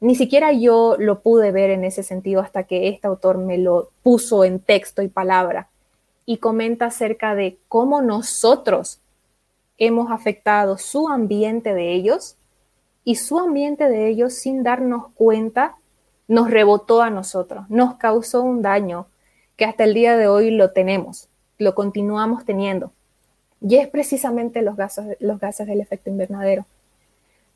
[0.00, 3.90] ni siquiera yo lo pude ver en ese sentido hasta que este autor me lo
[4.02, 5.68] puso en texto y palabra
[6.24, 9.00] y comenta acerca de cómo nosotros
[9.76, 12.38] hemos afectado su ambiente de ellos
[13.04, 15.76] y su ambiente de ellos sin darnos cuenta
[16.28, 19.06] nos rebotó a nosotros, nos causó un daño
[19.56, 22.92] que hasta el día de hoy lo tenemos, lo continuamos teniendo.
[23.60, 26.66] Y es precisamente los gases, los gases del efecto invernadero.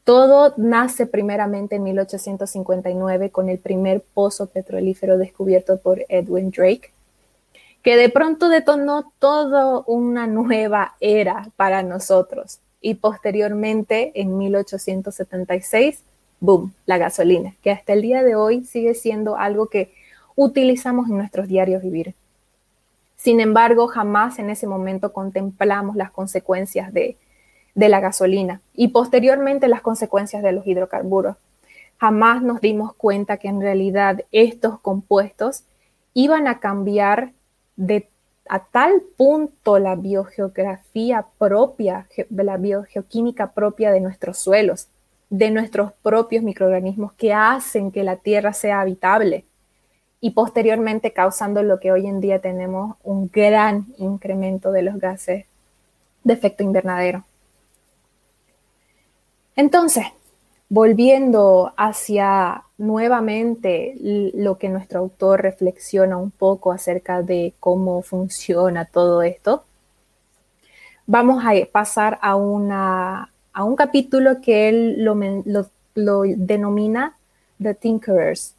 [0.04, 6.92] Todo nace primeramente en 1859 con el primer pozo petrolífero descubierto por Edwin Drake,
[7.83, 12.61] que de pronto detonó toda una nueva era para nosotros.
[12.80, 16.02] Y posteriormente, en 1876,
[16.40, 19.92] boom, la gasolina, que hasta el día de hoy sigue siendo algo que
[20.35, 22.14] utilizamos en nuestros diarios vivir.
[23.16, 27.16] Sin embargo, jamás en ese momento contemplamos las consecuencias de,
[27.74, 31.37] de la gasolina y posteriormente las consecuencias de los hidrocarburos.
[31.98, 35.64] Jamás nos dimos cuenta que en realidad estos compuestos
[36.14, 37.33] iban a cambiar
[37.76, 38.09] de
[38.48, 44.88] a tal punto la biogeografía propia, la biogeoquímica propia de nuestros suelos,
[45.31, 49.47] de nuestros propios microorganismos que hacen que la Tierra sea habitable
[50.21, 55.47] y posteriormente causando lo que hoy en día tenemos un gran incremento de los gases
[56.25, 57.25] de efecto invernadero.
[59.57, 60.05] Entonces,
[60.69, 63.95] volviendo hacia nuevamente
[64.35, 69.64] lo que nuestro autor reflexiona un poco acerca de cómo funciona todo esto,
[71.07, 75.16] vamos a pasar a, una, a un capítulo que él lo,
[75.94, 77.16] lo denomina
[77.62, 78.54] The Tinkerers.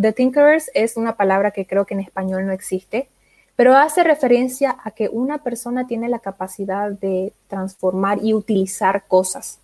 [0.00, 3.08] The Tinkerers es una palabra que creo que en español no existe,
[3.56, 9.58] pero hace referencia a que una persona tiene la capacidad de transformar y utilizar cosas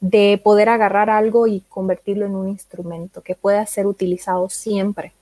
[0.00, 5.12] de poder agarrar algo y convertirlo en un instrumento que pueda ser utilizado siempre.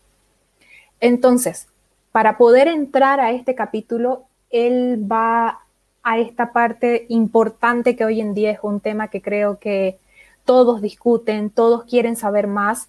[1.00, 1.68] Entonces,
[2.12, 5.65] para poder entrar a este capítulo, él va
[6.07, 9.99] a esta parte importante que hoy en día es un tema que creo que
[10.45, 12.88] todos discuten, todos quieren saber más,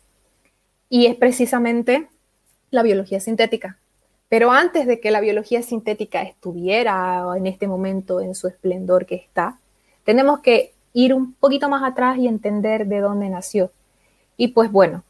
[0.88, 2.10] y es precisamente
[2.70, 3.80] la biología sintética.
[4.30, 9.16] Pero antes de que la biología sintética estuviera en este momento en su esplendor que
[9.16, 9.58] está,
[10.04, 13.72] tenemos que ir un poquito más atrás y entender de dónde nació.
[14.38, 15.04] Y pues bueno,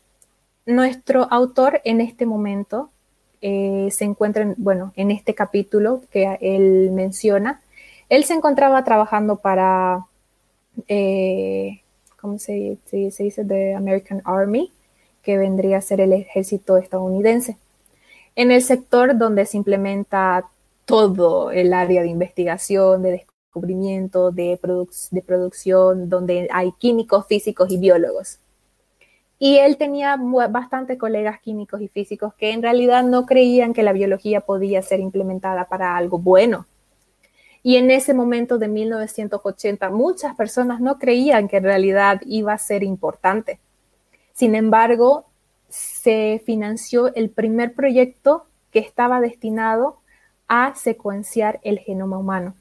[0.65, 2.89] nuestro autor en este momento
[3.41, 7.59] eh, se encuentra, en, bueno, en este capítulo que él menciona,
[8.09, 10.05] él se encontraba trabajando para,
[10.87, 11.81] eh,
[12.19, 13.45] ¿cómo se, se, dice?
[13.45, 14.71] The American Army,
[15.21, 17.57] que vendría a ser el ejército estadounidense,
[18.35, 20.49] en el sector donde se implementa
[20.85, 24.59] todo el área de investigación, de descubrimiento, de,
[25.11, 28.39] de producción, donde hay químicos, físicos y biólogos.
[29.39, 30.17] Y él tenía
[30.49, 34.99] bastantes colegas químicos y físicos que en realidad no creían que la biología podía ser
[34.99, 36.65] implementada para algo bueno.
[37.67, 42.57] Y en ese momento de 1980, muchas personas no creían que en realidad iba a
[42.57, 43.59] ser importante.
[44.31, 45.25] Sin embargo,
[45.67, 49.97] se financió el primer proyecto que estaba destinado
[50.47, 52.55] a secuenciar el genoma humano.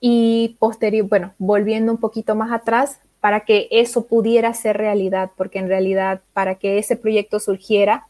[0.00, 5.60] Y posterior, bueno, volviendo un poquito más atrás, para que eso pudiera ser realidad, porque
[5.60, 8.08] en realidad para que ese proyecto surgiera,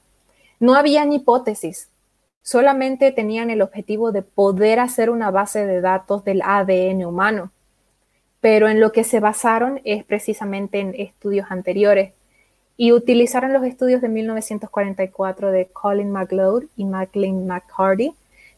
[0.59, 1.91] no habían hipótesis,
[2.45, 7.51] solamente tenían el objetivo de poder hacer una base de datos del ADN humano.
[8.41, 12.13] Pero en lo que se basaron es precisamente en estudios anteriores
[12.77, 18.15] y utilizaron los estudios de 1944 de Colin McLeod y McLean McCarty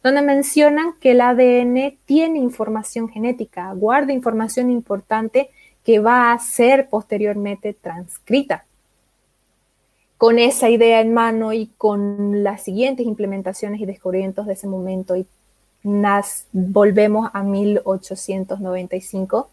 [0.07, 5.51] donde mencionan que el ADN tiene información genética, guarda información importante
[5.85, 8.67] que va a ser posteriormente transcrita.
[10.19, 15.17] Con esa idea en mano y con las siguientes implementaciones y descubrimientos de ese momento,
[15.17, 15.27] y
[15.83, 19.51] nas, volvemos a 1895,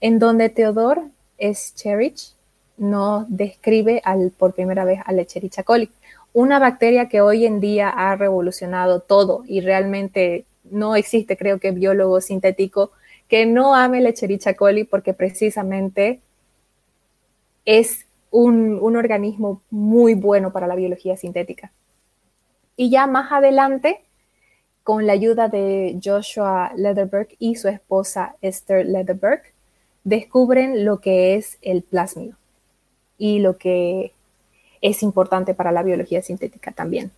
[0.00, 1.02] en donde Theodore
[1.38, 2.34] Escherichia
[2.78, 4.02] nos describe
[4.38, 5.90] por primera vez al Escherichia coli.
[6.32, 11.72] Una bacteria que hoy en día ha revolucionado todo y realmente no existe, creo que,
[11.72, 12.92] biólogo sintético
[13.30, 16.20] que no ame Lecherichia coli porque precisamente
[17.64, 21.72] es un, un, organismo muy bueno para la biología sintética.
[22.76, 24.04] Y ya más adelante,
[24.82, 29.42] con la ayuda de Joshua Lederberg y su esposa Esther Lederberg,
[30.04, 32.36] descubren lo que es el plásmido
[33.18, 34.12] y lo que
[34.80, 37.10] es importante para la biología sintética también.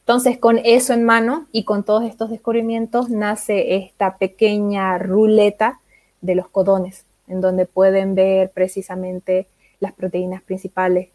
[0.00, 5.80] Entonces, con eso en mano y con todos estos descubrimientos nace esta pequeña ruleta
[6.20, 9.48] de los codones, en donde pueden ver precisamente
[9.80, 11.08] las proteínas principales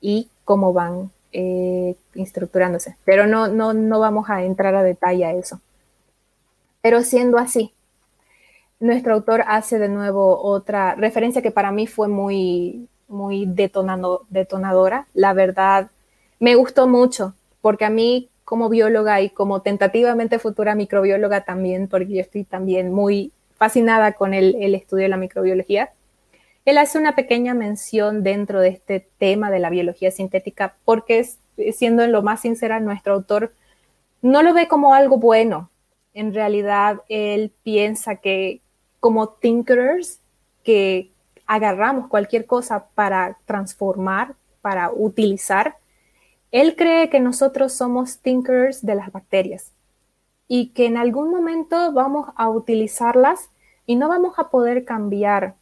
[0.00, 2.96] y cómo van eh, estructurándose.
[3.04, 5.60] Pero no, no, no vamos a entrar a detalle a eso.
[6.80, 7.72] Pero siendo así,
[8.80, 15.06] nuestro autor hace de nuevo otra referencia que para mí fue muy, muy detonando, detonadora.
[15.14, 15.90] La verdad,
[16.38, 22.14] me gustó mucho, porque a mí como bióloga y como tentativamente futura microbióloga también, porque
[22.14, 25.90] yo estoy también muy fascinada con el, el estudio de la microbiología,
[26.64, 31.26] él hace una pequeña mención dentro de este tema de la biología sintética, porque
[31.72, 33.54] siendo en lo más sincera, nuestro autor
[34.22, 35.70] no lo ve como algo bueno.
[36.14, 38.60] En realidad, él piensa que
[39.00, 40.20] como thinkers,
[40.64, 41.10] que
[41.46, 45.76] agarramos cualquier cosa para transformar, para utilizar,
[46.50, 49.72] él cree que nosotros somos thinkers de las bacterias
[50.46, 53.50] y que en algún momento vamos a utilizarlas
[53.86, 55.54] y no vamos a poder cambiar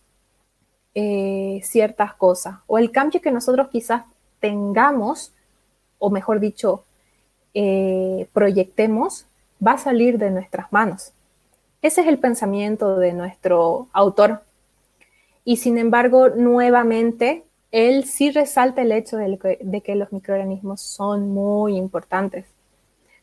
[0.98, 2.54] eh, ciertas cosas.
[2.66, 4.04] O el cambio que nosotros quizás
[4.40, 5.30] tengamos,
[5.98, 6.84] o mejor dicho,
[7.52, 9.26] eh, proyectemos,
[9.64, 11.12] va a salir de nuestras manos.
[11.82, 14.40] Ese es el pensamiento de nuestro autor.
[15.44, 20.80] Y sin embargo, nuevamente, él sí resalta el hecho de que, de que los microorganismos
[20.80, 22.46] son muy importantes.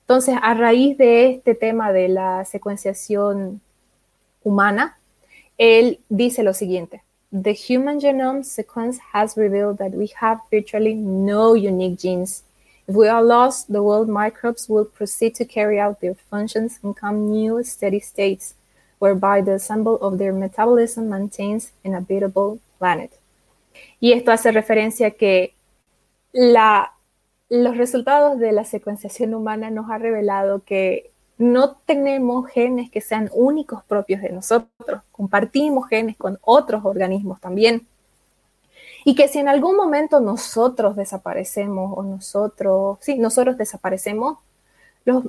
[0.02, 3.62] Entonces, a raíz de este tema de la secuenciación
[4.44, 5.00] humana,
[5.58, 7.02] él dice lo siguiente.
[7.36, 12.44] The human genome sequence has revealed that we have virtually no unique genes.
[12.88, 16.96] If we are lost, the world microbes will proceed to carry out their functions and
[16.96, 18.54] come new steady states,
[19.00, 23.20] whereby the ensemble of their metabolism maintains an habitable planet.
[24.00, 25.56] Y esto hace referencia que
[26.34, 26.94] la,
[27.50, 33.30] los resultados de la secuenciación humana nos ha revelado que no tenemos genes que sean
[33.34, 37.88] únicos propios de nosotros, compartimos genes con otros organismos también.
[39.06, 44.38] Y que si en algún momento nosotros desaparecemos o nosotros, sí, nosotros desaparecemos,
[45.06, 45.26] los,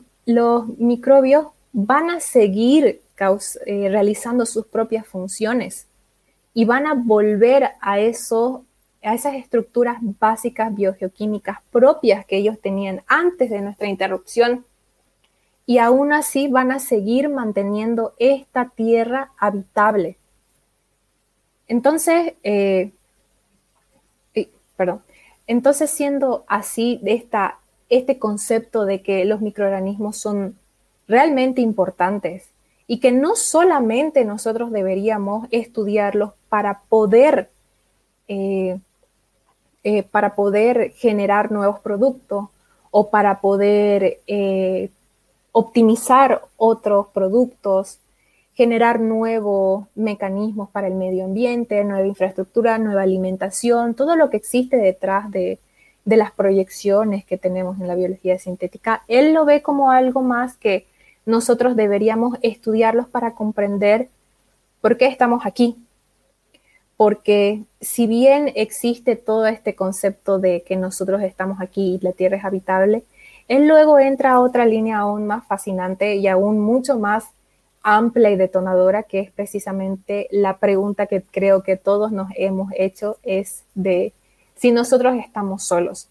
[0.78, 3.02] microbios van a seguir
[3.66, 5.88] eh, realizando sus propias funciones
[6.54, 8.64] y van a volver a, eso,
[9.02, 14.64] a esas estructuras básicas biogeoquímicas propias que ellos tenían antes de nuestra interrupción.
[15.66, 20.18] Y aún así van a seguir manteniendo esta tierra habitable.
[21.68, 22.92] Entonces, eh,
[24.76, 25.02] perdón.
[25.46, 27.58] Entonces, siendo así, esta,
[27.88, 30.58] este concepto de que los microorganismos son
[31.06, 32.48] realmente importantes
[32.86, 37.50] y que no solamente nosotros deberíamos estudiarlos para poder,
[38.28, 38.78] eh,
[39.84, 42.48] eh, para poder generar nuevos productos
[42.90, 44.20] o para poder
[45.54, 48.00] optimizar otros productos
[48.54, 54.76] generar nuevos mecanismos para el medio ambiente, nueva infraestructura, nueva alimentación, todo lo que existe
[54.76, 55.58] detrás de,
[56.04, 60.86] las proyecciones que tenemos en la biología sintética, él lo ve como algo más que
[61.24, 64.10] nosotros deberíamos estudiarlos para comprender
[64.82, 65.76] por qué estamos aquí.
[66.98, 72.36] Porque si bien existe todo este concepto de que nosotros estamos aquí y la Tierra
[72.36, 73.02] es habitable,
[73.48, 77.26] él luego entra a otra línea aún más fascinante y aún mucho más
[77.82, 83.18] amplia y detonadora, que es precisamente la pregunta que creo que todos nos hemos hecho,
[83.22, 84.14] es de
[84.56, 86.08] si nosotros estamos solos.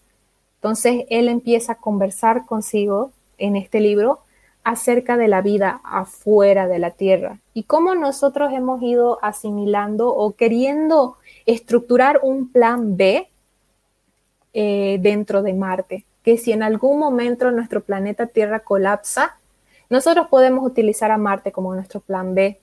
[0.56, 4.20] Entonces, él empieza a conversar consigo en este libro
[4.62, 10.32] acerca de la vida afuera de la Tierra y cómo nosotros hemos ido asimilando o
[10.32, 13.28] queriendo estructurar un plan B
[14.54, 19.36] eh, dentro de Marte, que si en algún momento nuestro planeta Tierra colapsa,
[19.90, 22.60] nosotros podemos utilizar a Marte como nuestro plan B.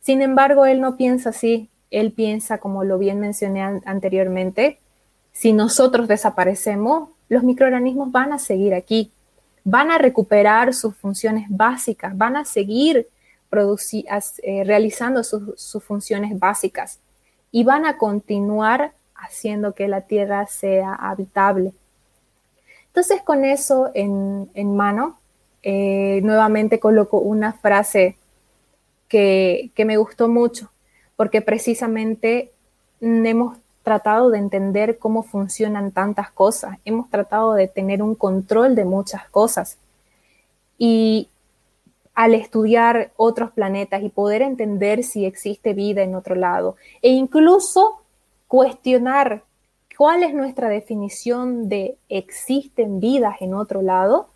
[0.00, 1.70] Sin embargo, él no piensa así.
[1.90, 4.80] Él piensa, como lo bien mencioné anteriormente,
[5.32, 9.12] si nosotros desaparecemos, los microorganismos van a seguir aquí,
[9.62, 13.08] van a recuperar sus funciones básicas, van a seguir
[13.52, 16.98] eh, realizando sus, funciones básicas
[17.52, 21.72] y van a continuar haciendo que la Tierra sea habitable.
[22.94, 25.18] Entonces, con eso en mano,
[25.66, 28.18] eh, nuevamente coloco una frase
[29.08, 30.70] que, me gustó mucho,
[31.16, 32.52] porque precisamente
[33.00, 38.84] hemos tratado de entender cómo funcionan tantas cosas, hemos tratado de tener un control de
[38.84, 39.78] muchas cosas.
[40.76, 41.30] Y
[42.14, 48.02] al estudiar otros planetas y poder entender si existe vida en otro lado e incluso
[48.48, 49.44] cuestionar
[49.96, 54.28] cuál es nuestra definición de existen vidas en otro lado,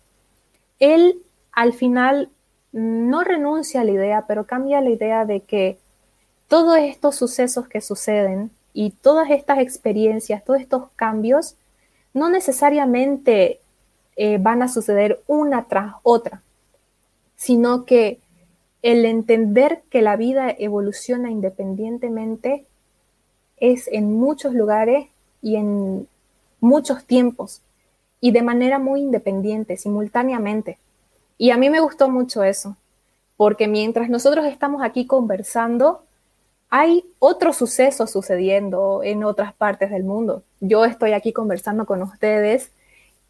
[0.79, 2.29] él al final
[2.71, 5.77] no renuncia a la idea, pero cambia la idea de que
[6.47, 11.55] todos estos sucesos que suceden y todas estas experiencias, todos estos cambios,
[12.13, 13.59] no necesariamente
[14.15, 16.41] eh, van a suceder una tras otra,
[17.35, 18.19] sino que
[18.81, 22.65] el entender que la vida evoluciona independientemente
[23.57, 25.07] es en muchos lugares
[25.41, 26.07] y en
[26.59, 27.61] muchos tiempos
[28.21, 30.77] y de manera muy independiente, simultáneamente.
[31.37, 32.75] Y a mí me gustó mucho eso,
[33.37, 36.03] porque mientras nosotros estamos aquí conversando,
[36.69, 40.43] hay otros sucesos sucediendo en otras partes del mundo.
[40.59, 42.71] Yo estoy aquí conversando con ustedes.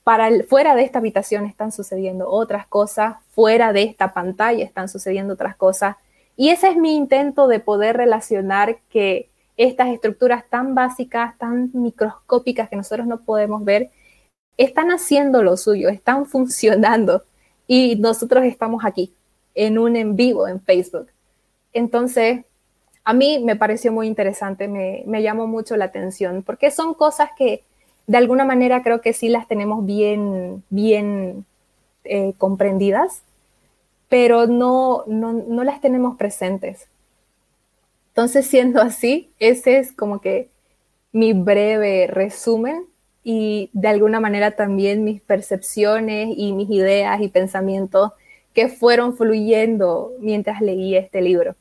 [0.04, 5.36] Para fuera de esta habitación están sucediendo otras cosas, fuera de esta pantalla están sucediendo
[5.36, 5.96] otras cosas.
[6.36, 9.29] Y ese es mi intento de poder relacionar que
[9.60, 13.92] estas estructuras tan básicas, tan microscópicas que nosotros no podemos ver,
[14.56, 17.24] están haciendo lo suyo, están funcionando
[17.68, 19.14] y nosotros estamos aquí
[19.56, 21.08] en un en vivo en Facebook.
[21.74, 22.46] Entonces,
[23.04, 27.66] a mí me pareció muy interesante, me, llamó mucho la atención, porque son cosas que
[28.08, 31.46] de alguna manera creo que sí las tenemos bien, bien
[32.06, 33.24] eh, comprendidas,
[34.08, 36.88] pero no, no, no las tenemos presentes.
[38.20, 40.50] Entonces, siendo así, ese es como que
[41.14, 42.86] mi breve resumen
[43.24, 48.12] y de alguna manera también mis percepciones y mis ideas y pensamientos
[48.54, 51.56] que fueron fluyendo mientras leí este libro.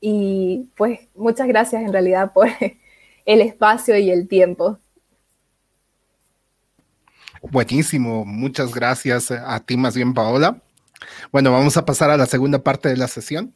[0.00, 2.48] Y pues muchas gracias en realidad por
[3.24, 4.80] el espacio y el tiempo.
[7.40, 10.60] Buenísimo, muchas gracias a ti más bien, Paola.
[11.30, 13.54] Bueno, vamos a pasar a la segunda parte de la sesión,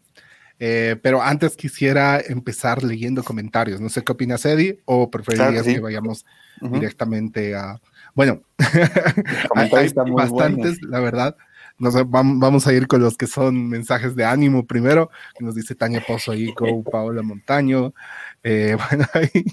[0.60, 3.80] eh, pero antes quisiera empezar leyendo comentarios.
[3.80, 6.24] No sé qué opinas, Eddie, o preferirías que vayamos
[6.60, 7.80] directamente a...
[8.14, 8.42] Bueno,
[9.56, 11.36] hay, bastantes, la verdad
[11.80, 16.04] vamos a ir con los que son mensajes de ánimo primero, que nos dice Tania
[16.06, 17.94] Pozo ahí, Go Paola Montaño.
[18.42, 19.44] Eh, bueno, ahí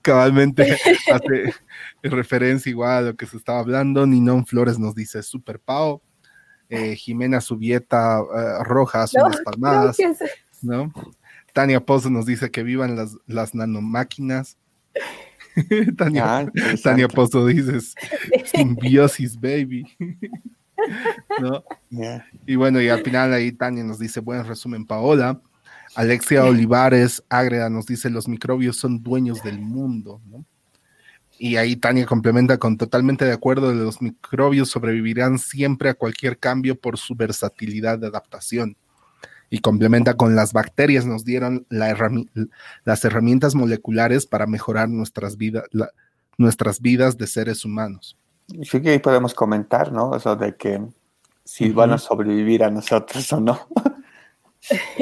[0.00, 0.76] cabalmente
[1.12, 1.54] hace
[2.02, 4.06] referencia igual a lo que se estaba hablando.
[4.06, 6.02] Ninón Flores nos dice Super Pao.
[6.68, 9.98] Eh, Jimena Subieta uh, Rojas, unas palmadas.
[9.98, 10.14] No,
[11.52, 14.56] Tania Pozo nos dice que vivan las, las nanomáquinas.
[15.96, 16.52] Tania, ah,
[16.82, 17.78] Tania Pozo dice
[18.44, 19.84] simbiosis, baby.
[21.40, 21.64] ¿no?
[22.46, 25.40] Y bueno, y al final ahí Tania nos dice, buen resumen, Paola.
[25.94, 30.20] Alexia Olivares Ágreda nos dice, los microbios son dueños del mundo,
[31.38, 36.80] Y ahí Tania complementa con totalmente de acuerdo, los microbios sobrevivirán siempre a cualquier cambio
[36.80, 38.76] por su versatilidad de adaptación.
[39.52, 45.64] Y complementa con las bacterias nos dieron las herramientas moleculares para mejorar nuestras, vidas
[46.38, 48.16] nuestras vidas de seres humanos.
[48.62, 50.16] Sí que ahí podemos comentar, ¿no?
[50.16, 50.80] Eso de que
[51.44, 53.60] si van a sobrevivir a nosotros o no.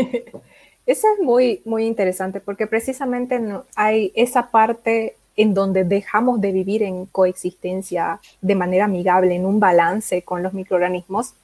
[0.84, 3.40] Eso es muy, muy interesante porque precisamente
[3.76, 9.60] hay esa parte en donde dejamos de vivir en coexistencia de manera amigable, en un
[9.60, 11.34] balance con los microorganismos.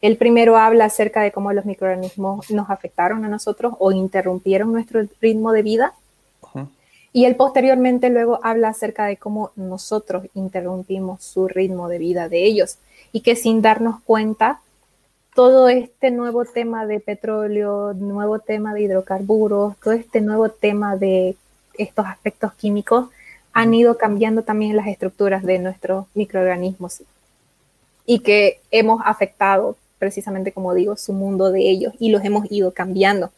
[0.00, 5.02] El primero habla acerca de cómo los microorganismos nos afectaron a nosotros o interrumpieron nuestro
[5.20, 5.94] ritmo de vida.
[7.12, 12.44] Y él posteriormente luego habla acerca de cómo nosotros interrumpimos su ritmo de vida de
[12.44, 12.78] ellos
[13.12, 14.60] y que sin darnos cuenta,
[15.34, 21.36] todo este nuevo tema de petróleo, nuevo tema de hidrocarburos, todo este nuevo tema de
[21.74, 23.08] estos aspectos químicos
[23.52, 27.02] han ido cambiando también las estructuras de nuestros microorganismos
[28.04, 32.72] y que hemos afectado precisamente, como digo, su mundo de ellos y los hemos ido
[32.72, 33.30] cambiando.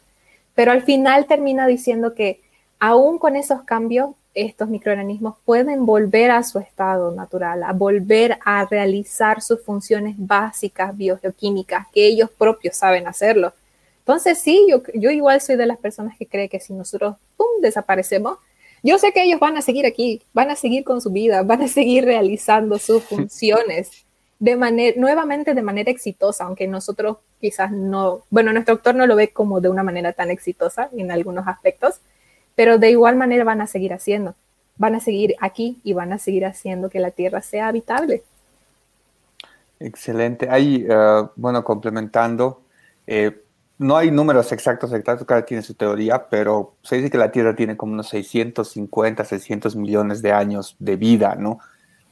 [0.55, 2.41] Pero al final termina diciendo que
[2.79, 8.65] aún con esos cambios, estos microorganismos pueden volver a su estado natural, a volver a
[8.65, 13.53] realizar sus funciones básicas biogeoquímicas, que ellos propios saben hacerlo.
[13.99, 17.61] Entonces, sí, yo, yo igual soy de las personas que cree que si nosotros ¡pum!
[17.61, 18.37] desaparecemos,
[18.83, 21.61] yo sé que ellos van a seguir aquí, van a seguir con su vida, van
[21.61, 24.05] a seguir realizando sus funciones
[24.41, 29.15] de manera, nuevamente de manera exitosa, aunque nosotros quizás no, bueno, nuestro doctor no lo
[29.15, 32.01] ve como de una manera tan exitosa en algunos aspectos,
[32.55, 34.33] pero de igual manera van a seguir haciendo,
[34.77, 38.23] van a seguir aquí y van a seguir haciendo que la Tierra sea habitable.
[39.79, 40.49] Excelente.
[40.49, 42.63] Ahí, eh, bueno, complementando,
[43.05, 43.43] eh,
[43.77, 47.55] no hay números exactos, exactos, cada tiene su teoría, pero se dice que la Tierra
[47.55, 51.59] tiene como unos 650, 600 millones de años de vida, ¿no?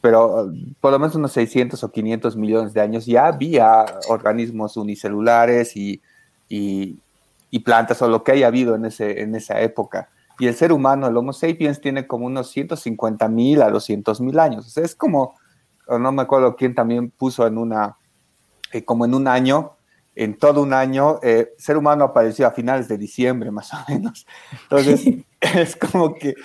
[0.02, 5.76] Pero por lo menos unos 600 o 500 millones de años ya había organismos unicelulares
[5.76, 6.02] y,
[6.48, 6.98] y,
[7.52, 10.72] y plantas o lo que haya habido en, ese, en esa época y el ser
[10.72, 14.66] humano, el Homo sapiens, tiene como unos 150 mil a 200 mil años.
[14.66, 15.36] O sea, es como,
[15.88, 17.98] no me acuerdo quién también puso en una,
[18.72, 19.74] eh, como en un año,
[20.16, 24.26] en todo un año, eh, ser humano apareció a finales de diciembre, más o menos.
[24.64, 25.06] Entonces,
[25.42, 26.36] es como que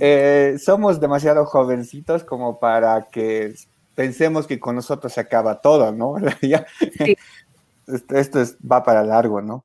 [0.00, 3.54] eh, somos demasiado jovencitos como para que
[3.94, 6.16] pensemos que con nosotros se acaba todo, ¿no?
[7.86, 9.64] esto es, va para largo, ¿no?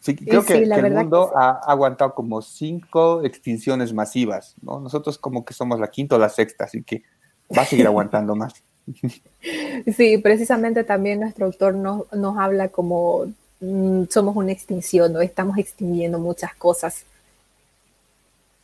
[0.00, 4.80] Sí, creo que, el mundo ha aguantado como cinco extinciones masivas, ¿no?
[4.80, 7.02] Nosotros como que somos la quinta o la sexta, así que
[7.56, 8.54] va a seguir aguantando más.
[9.96, 13.26] Sí, precisamente también nuestro autor nos, nos habla como
[13.60, 15.20] mm, somos una extinción, ¿no?
[15.20, 17.04] Estamos extinguiendo muchas cosas.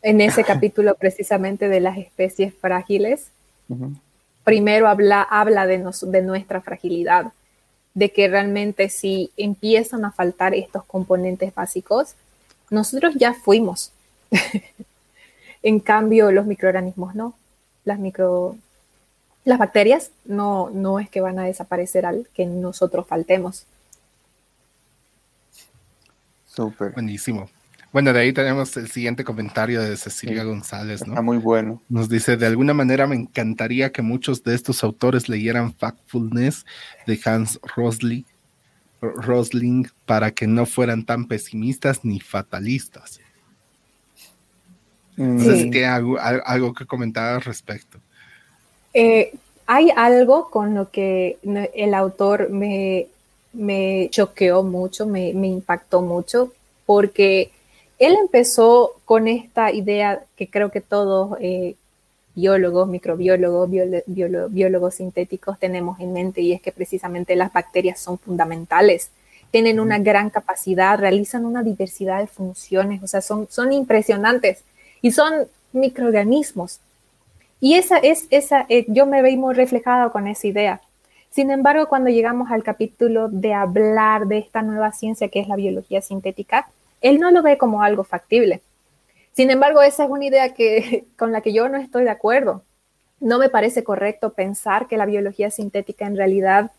[0.07, 3.29] En ese capítulo precisamente de las especies frágiles,
[4.45, 7.33] primero habla, habla de, de nuestra fragilidad
[7.95, 12.17] de que realmente si empiezan a faltar estos componentes básicos,
[12.69, 13.93] nosotros ya fuimos.
[15.63, 17.35] en cambio, los microorganismos no.
[17.87, 18.57] Las micro
[19.45, 23.65] las bacterias no, no es que van a desaparecer al que nosotros faltemos.
[26.47, 26.93] Súper.
[26.93, 27.49] Buenísimo.
[27.95, 31.13] Bueno, de ahí tenemos el siguiente comentario de Cecilia González, ¿no?
[31.13, 31.81] Está muy bueno.
[31.89, 36.67] Nos dice, de alguna manera me encantaría que muchos de estos autores leyeran Factfulness
[37.07, 38.25] de Hans Rosling,
[39.01, 43.21] Rosling para que no fueran tan pesimistas ni fatalistas.
[45.17, 48.01] No sé si tiene algo, que comentar al respecto.
[48.93, 49.33] Eh,
[49.67, 53.07] hay algo con lo que el autor me,
[53.53, 56.53] me choqueó mucho, me, me impactó mucho,
[56.87, 57.53] porque
[57.99, 61.77] él empezó con esta idea que creo que todos eh,
[62.35, 63.71] biólogos, microbiólogos,
[64.07, 69.11] biólogos sintéticos tenemos en mente y es que precisamente las bacterias son fundamentales,
[69.51, 74.65] tienen una gran capacidad, realizan una diversidad de funciones, o sea, son, son impresionantes
[75.01, 76.81] y son microorganismos.
[77.61, 80.81] Y esa es, esa, eh, yo me veo muy reflejada con esa idea.
[81.31, 85.57] Sin embargo, cuando llegamos al capítulo de hablar de esta nueva ciencia que es la
[85.57, 86.69] biología sintética,
[87.05, 88.63] él no lo ve como algo factible.
[89.33, 90.55] Sin embargo, esa es una idea
[91.19, 92.63] con la que yo no estoy de acuerdo.
[93.21, 96.73] No me parece correcto pensar que la biología sintética en realidad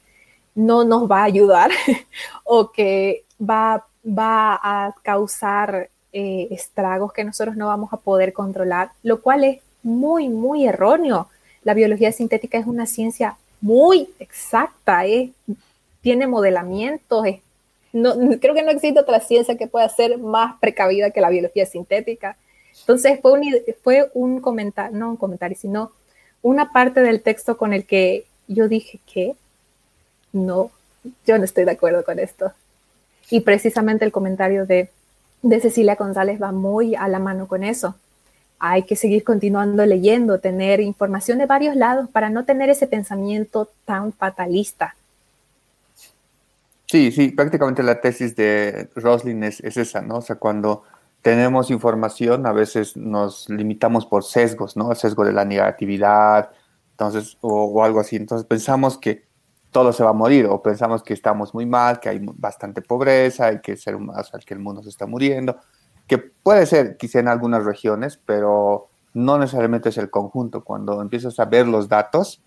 [0.55, 1.69] no nos va a ayudar
[2.43, 9.21] o que va, a causar eh, estragos que nosotros no vamos a poder controlar, lo
[9.21, 11.29] cual es muy, muy erróneo.
[11.63, 15.03] La biología sintética es una ciencia muy exacta,
[16.01, 17.41] tiene modelamientos, es
[17.95, 21.65] no, creo que no existe otra ciencia que pueda ser más precavida que la biología
[21.65, 22.35] sintética.
[22.81, 23.41] Entonces fue un,
[23.81, 25.93] fue un comentario, no un comentario, sino
[26.41, 29.35] una parte del texto con el que yo dije que
[30.33, 30.71] no,
[31.25, 32.51] yo no estoy de acuerdo con esto.
[33.29, 34.89] Y precisamente el comentario de,
[35.41, 37.95] de Cecilia González va muy a la mano con eso.
[38.59, 43.69] Hay que seguir continuando leyendo, tener información de varios lados para no tener ese pensamiento
[43.85, 44.95] tan fatalista
[46.87, 50.17] Sí, sí, prácticamente la tesis de Roslin es, esa, ¿no?
[50.17, 50.83] O sea, cuando
[51.21, 54.91] tenemos información, a veces nos limitamos por sesgos, ¿no?
[54.91, 56.51] El sesgo de la negatividad,
[56.91, 58.15] entonces, o, algo así.
[58.17, 59.25] Entonces pensamos que
[59.71, 63.51] todo se va a morir, o pensamos que estamos muy mal, que hay bastante pobreza,
[63.51, 64.01] y que, ser, o
[64.45, 65.57] que el mundo se está muriendo,
[66.07, 70.63] que puede ser quizá en algunas regiones, pero no necesariamente es el conjunto.
[70.63, 72.43] Cuando empiezas a ver los datos,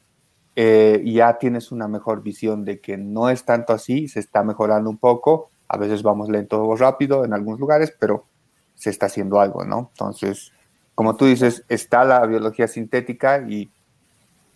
[0.61, 4.91] eh, ya tienes una mejor visión de que no es tanto así, se está mejorando
[4.91, 8.27] un poco, a veces vamos lento o rápido en algunos lugares, pero
[8.75, 9.91] se está haciendo algo, ¿no?
[9.93, 10.53] Entonces,
[10.97, 13.71] como tú dices, está la biología sintética y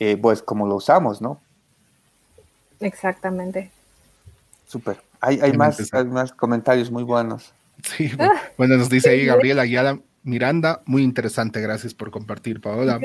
[0.01, 1.41] eh, pues como lo usamos, ¿no?
[2.81, 3.71] Exactamente.
[4.67, 5.01] Súper.
[5.21, 7.55] Hay, hay más, hay más comentarios muy buenos.
[7.85, 8.11] Sí,
[8.59, 13.01] bueno, nos dice ahí Gabriela Ayala, Miranda, muy interesante, gracias por compartir, Paola.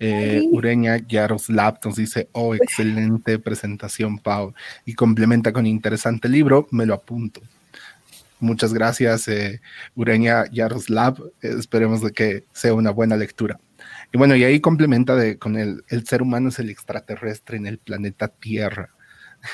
[0.00, 4.54] Eh, Ureña Yaroslav nos dice, oh, excelente presentación, Pau,
[4.84, 7.40] y complementa con interesante libro, me lo apunto.
[8.40, 9.60] Muchas gracias, eh,
[9.94, 13.60] Ureña Yaroslav, esperemos de que sea una buena lectura.
[14.12, 17.66] Y bueno, y ahí complementa de, con el, el ser humano es el extraterrestre en
[17.66, 18.90] el planeta Tierra.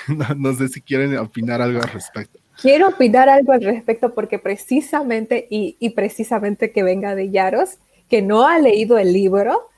[0.37, 2.44] no sé si quieren opinar algo al respecto.
[2.65, 7.77] Quiero opinar algo al respecto porque precisamente, y, precisamente que venga de Yaros,
[8.09, 9.69] que no ha leído el libro,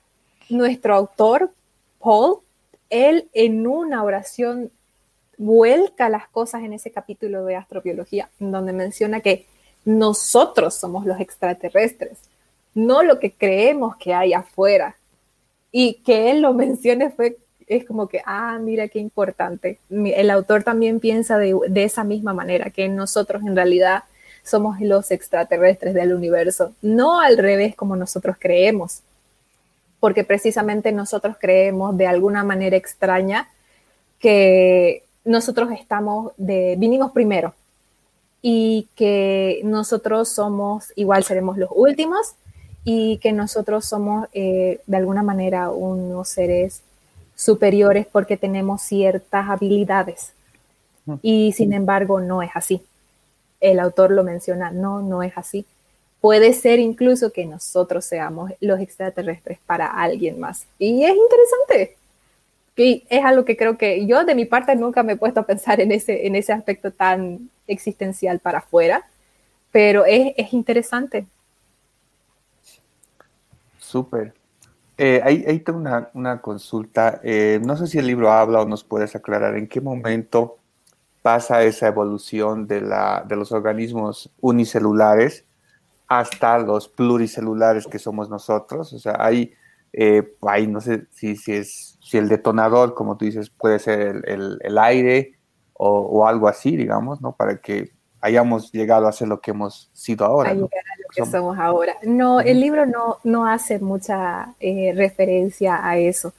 [0.50, 1.50] nuestro autor,
[1.98, 2.42] Paul,
[2.88, 4.70] él en una oración
[5.36, 9.46] vuelca las cosas en ese capítulo de astrobiología, donde menciona que
[9.84, 12.20] nosotros somos los extraterrestres,
[12.72, 14.96] no lo que creemos que hay afuera.
[15.72, 17.36] Y que él lo mencione fue
[17.66, 19.78] es como que, ah, mira qué importante.
[19.90, 24.04] El autor también piensa de, esa misma manera, que nosotros en realidad
[24.44, 29.00] somos los extraterrestres del universo, no al revés como nosotros creemos,
[29.98, 33.48] porque precisamente nosotros creemos de alguna manera extraña
[34.20, 37.54] que nosotros estamos de, vinimos primero
[38.40, 42.36] y que nosotros somos, igual seremos los últimos
[42.84, 46.82] y que nosotros somos eh, de alguna manera unos seres
[47.36, 50.32] superiores porque tenemos ciertas habilidades.
[51.22, 52.82] Y sin embargo, no es así.
[53.60, 55.64] El autor lo menciona, no, no es así.
[56.20, 60.66] Puede ser incluso que nosotros seamos los extraterrestres para alguien más.
[60.80, 61.96] Y es interesante.
[62.74, 65.46] Y es algo que creo que yo de mi parte nunca me he puesto a
[65.46, 69.06] pensar en ese, en ese aspecto tan existencial para afuera,
[69.70, 71.26] pero es, es interesante.
[73.78, 74.34] Súper.
[74.98, 75.80] Eh, ahí, tengo
[76.14, 77.20] una, consulta.
[77.22, 80.58] Eh, no sé si el libro habla o nos puedes aclarar en qué momento
[81.22, 85.44] pasa esa evolución de, los organismos unicelulares
[86.08, 88.92] hasta los pluricelulares que somos nosotros.
[88.92, 89.52] O sea, hay,
[89.92, 90.36] eh,
[90.68, 95.38] no sé si, es, si el detonador, como tú dices, puede ser el, el, aire
[95.74, 97.36] o, o, algo así, digamos, ¿no?
[97.36, 97.95] Para que
[98.26, 100.50] hayamos llegado a ser lo que hemos sido ahora.
[100.50, 101.94] A llegar a lo que somos, ahora.
[102.02, 106.32] No, el libro no, no hace mucha eh, referencia a eso.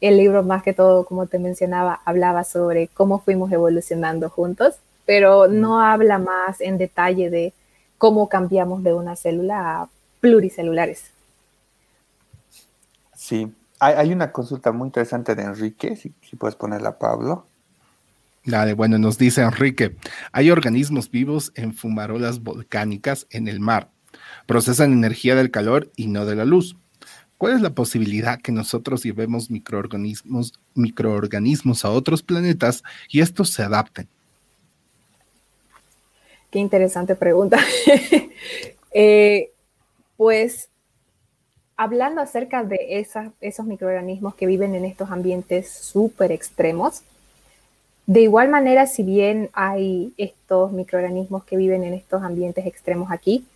[0.00, 5.46] El libro, más que todo, como te mencionaba, hablaba sobre cómo fuimos evolucionando juntos, pero
[5.46, 7.52] no habla más en detalle de
[7.98, 9.88] cómo cambiamos de una célula a
[10.20, 11.10] pluricelulares.
[13.14, 17.46] Sí, hay, una consulta muy interesante de Enrique, si, si puedes ponerla, Pablo.
[18.44, 19.96] Dale, bueno, nos dice Enrique,
[20.32, 23.90] hay organismos vivos en fumarolas volcánicas en el mar.
[24.46, 26.76] Procesan energía del calor y no de la luz.
[27.38, 33.62] ¿Cuál es la posibilidad que nosotros llevemos microorganismos, microorganismos a otros planetas y estos se
[33.62, 34.08] adapten?
[36.50, 37.58] Qué interesante pregunta.
[38.96, 39.50] Eh,
[40.16, 40.68] pues
[41.76, 43.04] hablando acerca de
[43.40, 47.02] esos microorganismos que viven en estos ambientes súper extremos,
[48.06, 53.46] de igual manera, si bien hay estos microorganismos que viven en estos ambientes extremos aquí,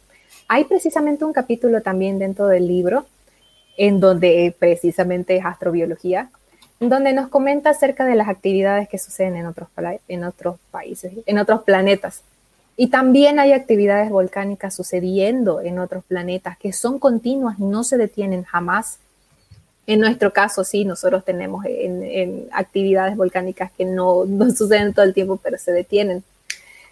[0.49, 3.07] hay precisamente un capítulo también dentro del libro
[3.77, 6.31] en donde precisamente es astrobiología,
[6.81, 9.69] donde nos comenta acerca de las actividades que suceden en otros,
[10.09, 12.23] en otros países, en otros planetas.
[12.77, 17.97] Y también hay actividades volcánicas sucediendo en otros planetas que son continuas y no se
[17.97, 18.99] detienen jamás.
[19.89, 25.41] En nuestro caso, sí, nosotros tenemos en, actividades volcánicas que no, suceden todo el tiempo,
[25.43, 26.23] pero se detienen.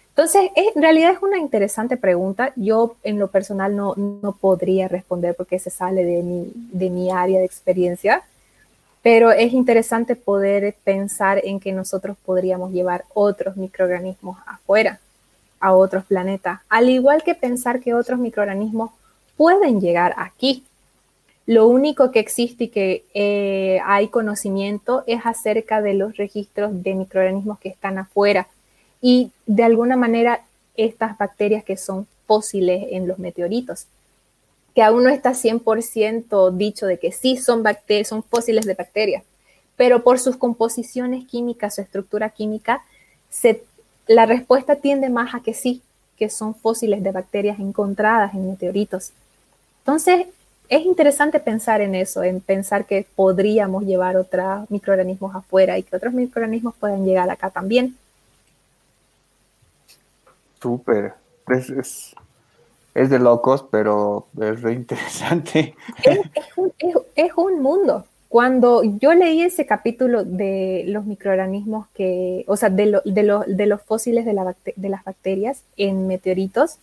[0.09, 2.53] Entonces, en realidad es una interesante pregunta.
[2.55, 7.11] Yo en lo personal no, no podría responder porque se sale de mi, de mi
[7.11, 8.23] área de experiencia,
[9.03, 14.99] pero es interesante poder pensar en que nosotros podríamos llevar otros microorganismos afuera,
[15.59, 18.89] a otros planetas, al igual que pensar que otros microorganismos
[19.35, 20.63] pueden llegar aquí
[21.47, 26.93] lo único que existe y que eh, hay conocimiento es acerca de los registros de
[26.93, 28.49] microorganismos que están afuera
[29.01, 30.41] y de alguna manera
[30.75, 33.87] estas bacterias que son fósiles en los meteoritos,
[34.75, 37.63] que aún no está 100% dicho de que sí son,
[38.03, 39.23] son fósiles de bacterias,
[39.77, 42.83] pero por sus composiciones químicas, su estructura química,
[44.05, 45.81] la respuesta tiende más a que sí,
[46.17, 49.13] que son fósiles de bacterias encontradas en meteoritos.
[49.79, 50.27] Entonces,
[50.69, 55.95] es interesante pensar en eso, en pensar que podríamos llevar otros microorganismos afuera y que
[55.95, 57.95] otros microorganismos pueden llegar acá también.
[60.61, 61.13] Súper.
[61.47, 62.13] Es,
[62.93, 65.75] de locos, pero es re interesante.
[67.15, 68.05] Es, un, mundo.
[68.27, 74.25] Cuando yo leí ese capítulo de los microorganismos que, o sea, de, de, los fósiles
[74.25, 74.33] de,
[74.75, 76.79] de las bacterias en meteoritos,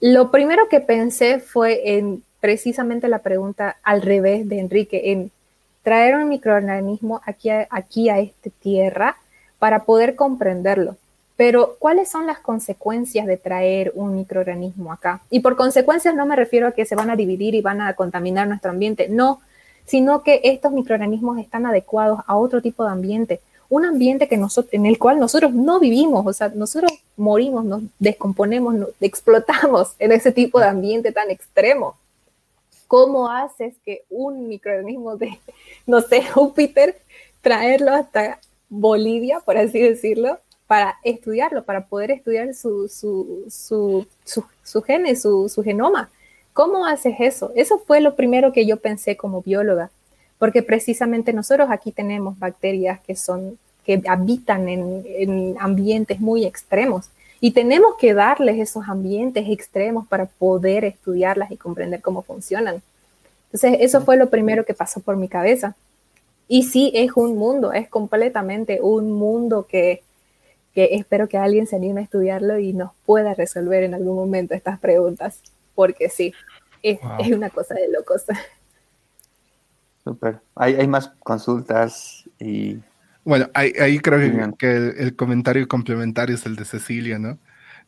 [0.00, 5.30] lo primero que pensé fue en precisamente la pregunta al revés de Enrique, en
[5.82, 9.16] traer un microorganismo aquí a, aquí a esta tierra
[9.58, 10.96] para poder comprenderlo.
[11.36, 15.22] Pero, ¿cuáles son las consecuencias de traer un microorganismo acá?
[15.30, 17.94] Y por consecuencias no me refiero a que se van a dividir y van a
[17.94, 19.40] contaminar nuestro ambiente, no,
[19.86, 24.74] sino que estos microorganismos están adecuados a otro tipo de ambiente, un ambiente que nosotros,
[24.74, 30.32] en el cual nosotros no vivimos, o sea, nosotros morimos, nos descomponemos, explotamos en ese
[30.32, 31.96] tipo de ambiente tan extremo.
[32.90, 35.38] ¿Cómo haces que un microorganismo de,
[35.86, 37.00] no sé, Júpiter,
[37.40, 44.44] traerlo hasta Bolivia, por así decirlo, para estudiarlo, para poder estudiar su, su, su, su,
[44.64, 46.10] su gene, su, su genoma?
[46.52, 47.52] ¿Cómo haces eso?
[47.54, 49.92] Eso fue lo primero que yo pensé como bióloga,
[50.40, 57.08] porque precisamente nosotros aquí tenemos bacterias que son que habitan en, en ambientes muy extremos
[57.40, 62.82] y tenemos que darles esos ambientes extremos para poder estudiarlas y comprender cómo funcionan.
[63.46, 65.74] Entonces, eso fue lo primero que pasó por mi cabeza.
[66.48, 70.02] Y sí, es un mundo, es completamente un mundo que,
[70.74, 74.78] espero que alguien se anime a estudiarlo y nos pueda resolver en algún momento estas
[74.78, 75.40] preguntas,
[75.74, 76.34] porque sí,
[76.82, 76.98] es,
[77.32, 78.24] una cosa de locos.
[80.04, 80.40] Súper.
[80.54, 82.80] Hay, hay más consultas y
[83.24, 87.38] Bueno, ahí, creo que, el, comentario complementario es el de Cecilia, ¿no?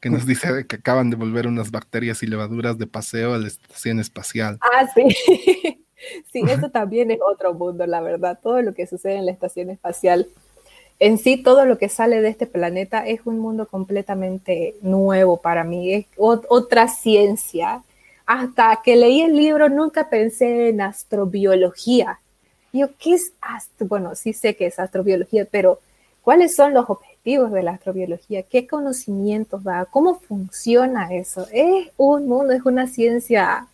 [0.01, 3.47] Que nos dice que acaban de volver unas bacterias y levaduras de paseo a la
[3.47, 4.59] estación espacial.
[4.61, 5.05] Ah, sí.
[6.33, 8.39] sí, eso también es otro mundo, la verdad.
[8.43, 10.29] Todo lo que sucede en la estación espacial
[11.03, 15.65] en sí todo lo que sale de este planeta es un mundo completamente nuevo para
[15.65, 17.83] mí, es otra ciencia.
[18.25, 22.21] Hasta que leí el libro nunca pensé en astrobiología.
[22.73, 23.87] Yo, ¿qué es astro?
[23.87, 25.81] Bueno, sí sé que es astrobiología, pero
[26.23, 28.43] ¿cuáles son los objetivos de la astrobiología?
[28.43, 29.85] ¿Qué conocimientos da?
[29.87, 31.47] ¿Cómo funciona eso?
[31.53, 33.67] Es un mundo, es una ciencia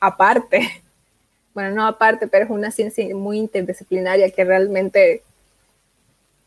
[0.00, 0.68] aparte.
[1.56, 5.22] Bueno, no aparte, pero es una ciencia muy interdisciplinaria que realmente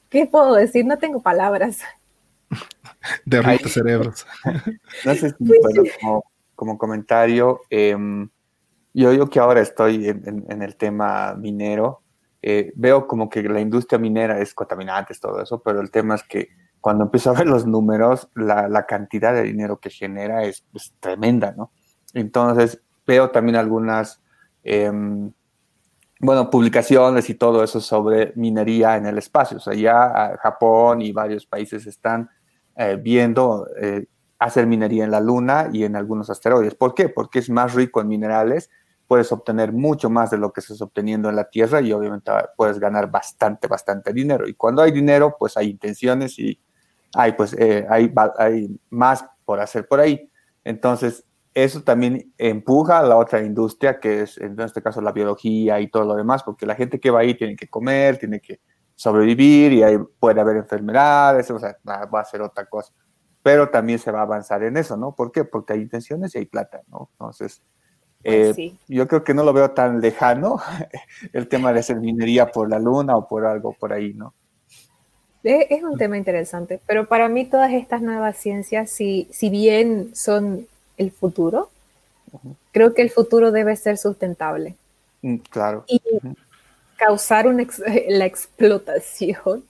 [0.10, 0.86] ¿Qué puedo decir?
[0.86, 1.80] No tengo palabras.
[3.26, 4.26] Derrite cerebros.
[5.06, 5.36] No sé si,
[6.56, 8.28] como, comentario, em,
[8.94, 12.02] yo, yo que ahora estoy en, el tema minero,
[12.42, 16.24] eh, veo como que la industria minera es contaminante, todo eso, pero el tema es
[16.24, 16.50] que
[16.82, 20.66] cuando empiezo a ver los números, la, cantidad de dinero que genera es,
[21.00, 21.72] tremenda, ¿no?
[22.14, 24.22] Entonces, veo también algunas
[24.64, 25.32] em,
[26.20, 29.58] bueno, publicaciones y todo eso sobre minería en el espacio.
[29.58, 32.30] O sea, ya ah, Japón y varios países están
[32.76, 34.06] eh, viendo eh,
[34.38, 36.76] hacer minería en la Luna y en algunos asteroides.
[36.76, 37.10] ¿Por qué?
[37.10, 38.70] Porque es más rico en minerales,
[39.10, 42.80] puedes obtener mucho más de lo que estás obteniendo en la Tierra y obviamente puedes
[42.80, 44.48] ganar bastante, bastante dinero.
[44.48, 46.62] Y cuando hay dinero, pues hay intenciones y
[47.16, 50.30] hay, pues, eh, hay, hay más por hacer por ahí.
[50.64, 55.80] Entonces, eso también empuja a la otra industria, que es en este caso la biología
[55.80, 58.62] y todo lo demás, porque la gente que va ahí tiene que comer, tiene que
[58.94, 62.94] sobrevivir y ahí puede haber enfermedades, o sea, va a ser otra cosa.
[63.42, 65.16] Pero también se va a avanzar en eso, ¿no?
[65.16, 65.46] ¿Por qué?
[65.46, 67.10] Porque hay intenciones y hay plata, ¿no?
[67.14, 67.64] Entonces,
[68.24, 70.60] eh, yo creo que no lo veo tan lejano
[71.34, 74.34] el tema de hacer minería por la luna o por algo por ahí, ¿no?
[75.42, 80.68] Es un tema interesante, pero para mí todas estas nuevas ciencias, si, si bien son
[80.98, 81.70] el futuro,
[82.74, 84.76] creo que el futuro debe ser sustentable.
[85.22, 85.86] Mm, claro.
[85.88, 86.02] Y
[86.98, 87.46] causar
[88.10, 89.64] la explotación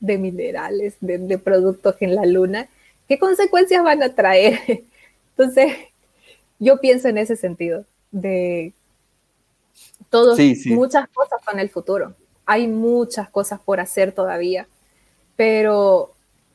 [0.00, 2.68] de minerales, de, productos en la luna,
[3.08, 4.60] ¿qué consecuencias van a traer?
[5.36, 5.72] Entonces,
[6.58, 7.84] yo pienso en ese sentido,
[8.20, 8.72] de
[10.08, 12.14] todos, muchas cosas con el futuro.
[12.46, 14.66] Hay muchas cosas por hacer todavía,
[15.36, 16.12] pero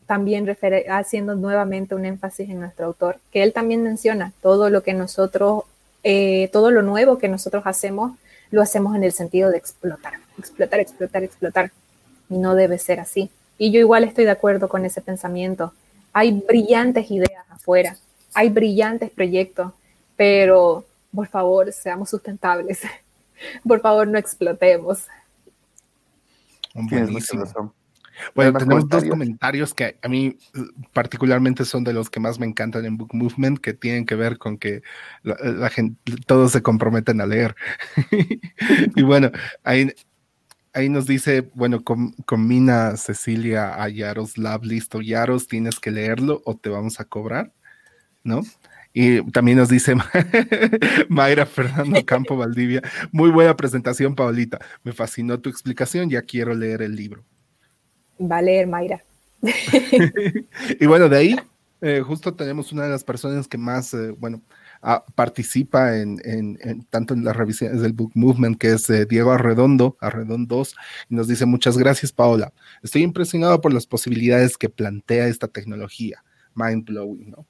[0.07, 0.47] también
[0.89, 5.63] haciendo nuevamente un énfasis en nuestro autor, que él también menciona todo lo que nosotros,
[6.03, 8.17] eh, todo lo nuevo que nosotros hacemos,
[8.49, 11.71] lo hacemos en el sentido de explotar, explotar, explotar, explotar.
[12.29, 13.29] Y no debe ser así.
[13.57, 15.73] Y yo igual estoy de acuerdo con ese pensamiento.
[16.13, 17.95] Hay brillantes ideas afuera,
[18.33, 19.71] hay brillantes proyectos,
[20.15, 22.81] pero por favor, seamos sustentables.
[23.67, 25.07] por favor, no explotemos.
[26.73, 27.73] Buenísimo.
[28.35, 30.59] Bueno, tenemos dos comentarios que a mí uh,
[30.93, 34.37] particularmente son de los que más me encantan en Book Movement, que tienen que ver
[34.37, 34.83] con que
[35.23, 37.55] la, gente, todos se comprometen a leer.
[38.95, 39.31] y bueno,
[39.63, 39.91] ahí,
[40.73, 46.55] ahí nos dice, bueno, con, combina Cecilia a Yaroslav, listo, Yaros, tienes que leerlo o
[46.55, 47.51] te vamos a cobrar,
[48.23, 48.41] ¿no?
[48.93, 49.95] Y también nos dice
[51.09, 52.81] Mayra Fernando Campo Valdivia,
[53.11, 54.59] muy buena presentación, Paulita.
[54.83, 57.23] Me fascinó tu explicación, ya quiero leer el libro
[58.29, 59.03] va a leer Mayra.
[60.79, 61.35] y bueno, de ahí
[61.81, 64.41] eh, justo tenemos una de las personas que más, eh, bueno,
[65.15, 66.17] participa en,
[66.89, 70.75] tanto en las revisiones del Book Movement, que es eh, Diego Arredondo, Arredondos,
[71.07, 72.51] y nos dice muchas gracias, Paola.
[72.81, 76.23] Estoy impresionado por las posibilidades que plantea esta tecnología.
[76.55, 77.45] Mind blowing, ¿no?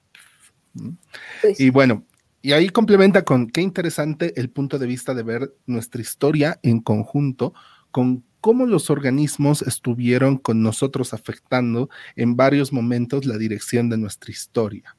[1.41, 2.03] Pues y bueno,
[2.41, 6.79] y ahí complementa con qué interesante el punto de vista de ver nuestra historia en
[6.79, 7.53] conjunto
[7.91, 14.31] con cómo los organismos estuvieron con nosotros afectando en varios momentos la dirección de nuestra
[14.31, 14.95] historia.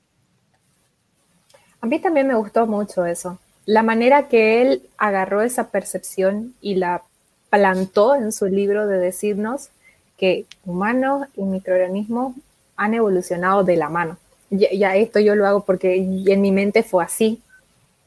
[1.81, 3.41] A mí también me gustó mucho eso.
[3.67, 7.03] La manera que él agarró esa percepción y la
[7.51, 9.71] plantó en su libro de decirnos
[10.17, 12.37] que humanos y microorganismos
[12.77, 14.19] han evolucionado de la mano.
[14.55, 17.41] Ya, ya, esto yo lo hago porque en mi mente fue así.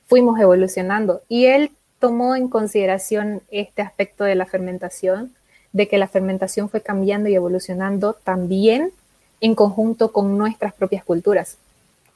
[0.05, 1.23] Fuimos evolucionando.
[1.27, 5.33] Y él tomó en consideración este aspecto de la fermentación,
[5.73, 8.91] de que la fermentación fue cambiando y evolucionando también
[9.41, 11.57] en conjunto con nuestras propias culturas,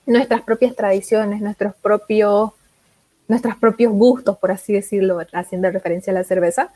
[0.05, 2.51] nuestras propias tradiciones, nuestros propios,
[3.27, 6.71] nuestros propios gustos, por así decirlo, haciendo referencia a la cerveza.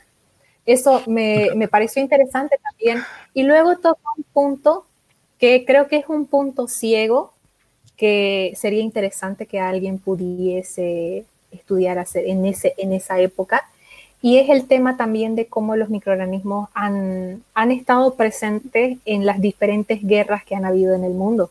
[0.66, 3.00] Eso me, me pareció interesante también.
[3.32, 4.86] Y luego toca un punto
[5.38, 7.33] que creo que es un punto ciego
[7.96, 13.68] que sería interesante que alguien pudiese estudiar hacer en, ese, en esa época.
[14.22, 19.40] y es el tema también de cómo los microorganismos han, han estado presentes en las
[19.40, 21.50] diferentes guerras que han habido en el mundo.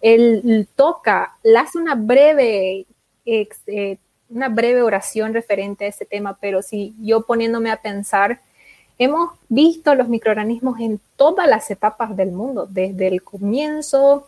[0.00, 2.86] Él toca, le hace una breve,
[3.26, 3.98] eh,
[4.30, 8.40] una breve oración referente a ese tema, pero si yo poniéndome a pensar,
[8.98, 14.26] hemos visto los microorganismos en todas las etapas del mundo, desde el comienzo,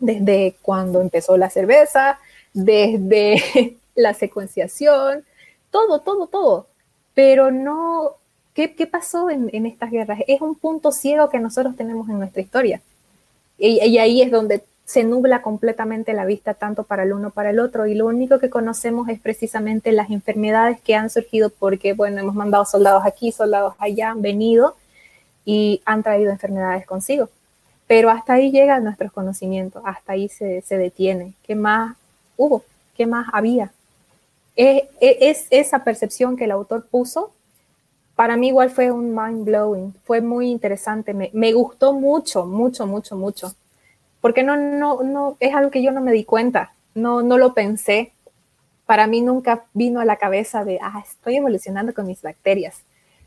[0.00, 2.18] desde cuando empezó la cerveza,
[2.52, 5.24] desde la secuenciación,
[5.70, 6.66] todo, todo, todo
[7.14, 8.12] pero no,
[8.54, 10.20] ¿qué, qué pasó en, en, estas guerras?
[10.26, 12.80] Es un punto ciego que nosotros tenemos en nuestra historia.
[13.58, 17.50] Y, y, ahí es donde se nubla completamente la vista tanto para el uno para
[17.50, 21.92] el otro y lo único que conocemos es precisamente las enfermedades que han surgido porque,
[21.92, 24.76] bueno, hemos mandado soldados aquí, soldados allá, han venido
[25.44, 27.28] y han traído enfermedades consigo.
[27.90, 31.34] Pero hasta ahí llegan nuestros conocimientos, hasta ahí se, se detiene.
[31.42, 31.96] ¿Qué más
[32.36, 32.62] hubo?
[32.96, 33.72] ¿Qué más había?
[34.54, 37.32] es, esa percepción que el autor puso,
[38.14, 42.86] para mí igual fue un mind blowing, fue muy interesante, me, me, gustó mucho, mucho,
[42.86, 43.54] mucho, mucho,
[44.20, 47.54] porque no, no, no, es algo que yo no me di cuenta, no, no lo
[47.54, 48.12] pensé,
[48.86, 52.84] para mí nunca vino a la cabeza de, ah, estoy evolucionando con mis bacterias,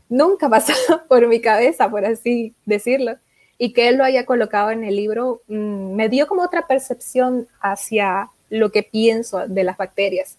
[0.08, 0.72] nunca pasó
[1.06, 3.18] por mi cabeza, por así decirlo,
[3.58, 7.46] y que él lo haya colocado en el libro mmm, me dio como otra percepción
[7.60, 10.38] hacia lo que pienso de las bacterias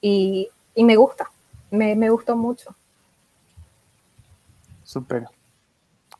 [0.00, 1.30] y, y me gusta,
[1.70, 2.74] me, me, gustó mucho.
[4.84, 5.24] Súper.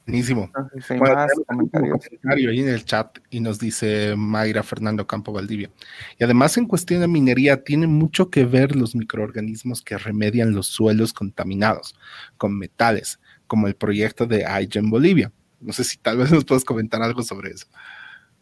[0.07, 0.51] Buenísimo.
[0.99, 5.71] Bueno, un comentario ahí en el chat y nos dice Mayra Fernando Campo Valdivia.
[6.19, 10.67] Y además en cuestión de minería tiene mucho que ver los microorganismos que remedian los
[10.67, 11.95] suelos contaminados
[12.39, 15.31] con metales, como el proyecto de en Bolivia.
[15.61, 17.67] No sé si tal vez nos puedes comentar algo sobre eso.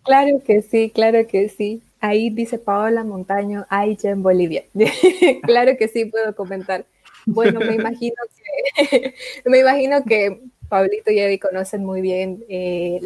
[0.05, 1.83] Claro que sí, claro que sí.
[2.01, 4.65] Ahí dice Paola Montaño, hay en Bolivia.
[5.43, 6.85] claro que sí puedo comentar.
[7.25, 8.15] Bueno, me imagino
[8.77, 9.15] que,
[9.45, 13.01] me imagino que Pablito y Eddie conocen muy bien eh,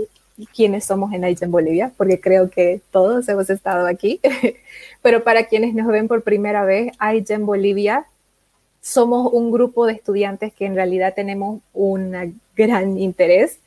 [0.55, 4.21] quiénes somos en en Bolivia, porque creo que todos hemos estado aquí.
[5.03, 8.07] Pero para quienes nos ven por primera vez, en Bolivia
[8.83, 13.59] somos un grupo de estudiantes que en realidad tenemos un gran interés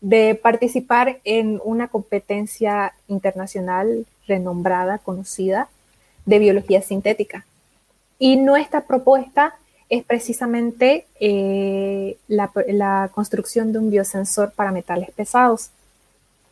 [0.00, 5.68] de participar en una competencia internacional renombrada, conocida,
[6.26, 7.46] de biología sintética.
[8.18, 9.54] Y nuestra propuesta
[9.88, 15.70] es precisamente eh, la, la, construcción de un biosensor para metales pesados.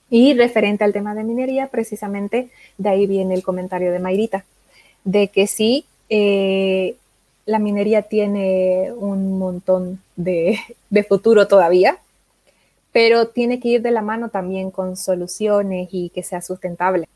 [0.09, 4.45] Y referente al tema de minería, precisamente de ahí viene el comentario de Mayrita,
[5.05, 6.97] de que sí, eh,
[7.45, 10.59] la minería tiene un montón de,
[10.91, 11.99] de futuro todavía,
[12.97, 17.07] pero tiene que ir de la mano también con soluciones y que sea sustentable.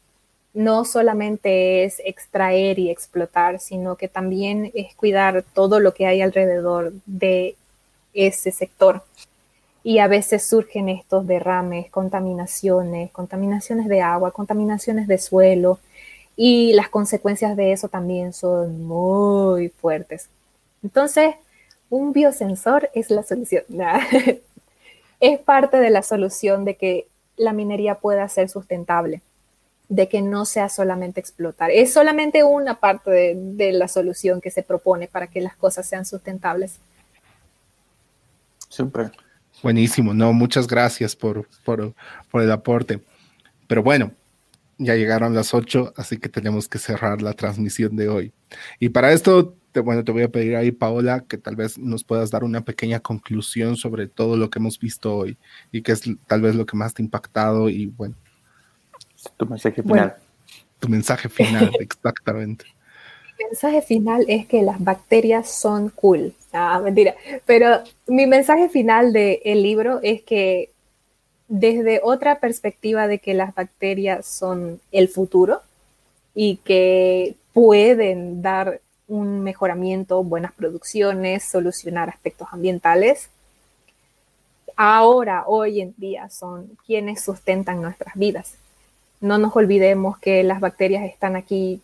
[0.52, 6.20] No solamente es extraer y explotar, sino que también es cuidar todo lo que hay
[6.20, 7.56] alrededor de
[8.12, 9.04] ese sector.
[9.82, 15.78] Y a veces surgen estos derrames, contaminaciones, contaminaciones de agua, contaminaciones de suelo,
[16.36, 20.28] y las consecuencias de eso también son muy fuertes.
[20.82, 21.36] Entonces,
[21.88, 23.64] un biosensor es la solución.
[25.20, 29.22] es parte de la solución de que la minería pueda ser sustentable,
[29.88, 31.70] de que no sea solamente explotar.
[31.70, 35.86] Es solamente una parte de, de la solución que se propone para que las cosas
[35.86, 36.78] sean sustentables.
[38.68, 39.12] Súper.
[39.62, 41.92] Buenísimo, no, muchas gracias por, por,
[42.30, 43.00] por el aporte.
[43.66, 44.12] Pero bueno,
[44.80, 48.32] ya llegaron las 8, así que tenemos que cerrar la transmisión de hoy.
[48.78, 52.02] Y para esto te, bueno, te voy a pedir ahí, Paola, que tal vez nos
[52.02, 55.36] puedas dar una pequeña conclusión sobre todo lo que hemos visto hoy
[55.70, 58.16] y que es tal vez lo que más te ha impactado y bueno.
[59.36, 59.96] Tu mensaje final.
[59.96, 60.12] Bueno.
[60.78, 62.64] Tu mensaje final, exactamente.
[63.38, 66.34] Mi mensaje final es que las bacterias son cool.
[66.54, 67.14] Ah, mentira.
[67.44, 70.72] Pero mi mensaje final del el libro es que
[71.50, 75.60] desde otra perspectiva de que las bacterias son el futuro
[76.32, 83.30] y que pueden dar un mejoramiento, buenas producciones, solucionar aspectos ambientales.
[84.76, 88.54] Ahora, hoy en día, son quienes sustentan nuestras vidas.
[89.20, 91.82] No nos olvidemos que las bacterias están aquí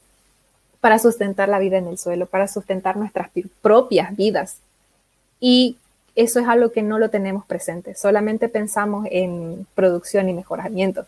[0.80, 3.30] para sustentar la vida en el suelo, para sustentar nuestras
[3.62, 4.58] propias vidas.
[5.40, 5.76] Y
[6.16, 11.06] eso es algo que no lo tenemos presente, solamente pensamos en producción y mejoramiento.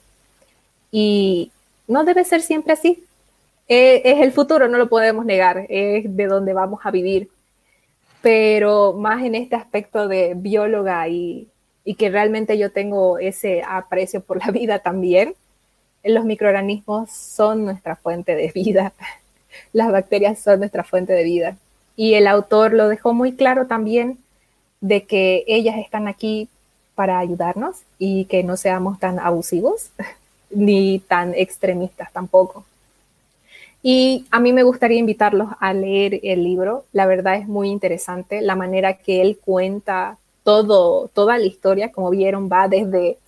[0.92, 1.50] Y
[1.86, 3.04] no debe ser siempre así.
[3.68, 7.30] Eh, es el futuro, no lo podemos negar, es de donde vamos a vivir.
[8.20, 11.48] Pero más en este aspecto de bióloga y,
[11.84, 15.34] y que realmente yo tengo ese aprecio por la vida también,
[16.04, 18.92] los microorganismos son nuestra fuente de vida,
[19.72, 21.56] las bacterias son nuestra fuente de vida.
[21.96, 24.18] Y el autor lo dejó muy claro también
[24.80, 26.48] de que ellas están aquí
[26.94, 29.90] para ayudarnos y que no seamos tan abusivos
[30.50, 32.64] ni tan extremistas tampoco.
[33.82, 36.84] Y a mí me gustaría invitarlos a leer el libro.
[36.92, 42.10] La verdad es muy interesante la manera que él cuenta todo, toda la historia, como
[42.10, 43.18] vieron, va desde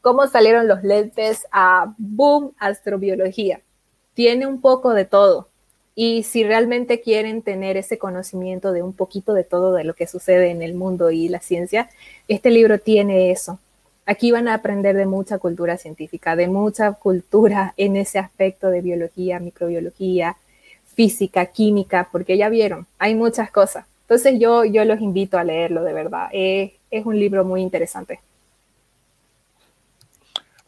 [0.00, 3.60] cómo salieron los lentes a boom, astrobiología.
[4.14, 5.48] Tiene un poco de todo.
[6.00, 10.06] Y si realmente quieren tener ese conocimiento de un poquito de todo de lo que
[10.06, 11.90] sucede en el mundo y la ciencia,
[12.28, 13.58] este libro tiene eso.
[14.06, 18.80] Aquí van a aprender de mucha cultura científica, de mucha cultura en ese aspecto de
[18.80, 20.36] biología, microbiología,
[20.94, 23.84] física, química, porque ya vieron, hay muchas cosas.
[24.02, 26.28] Entonces yo, yo los invito a leerlo, de verdad.
[26.32, 26.70] es
[27.06, 28.20] un libro muy interesante.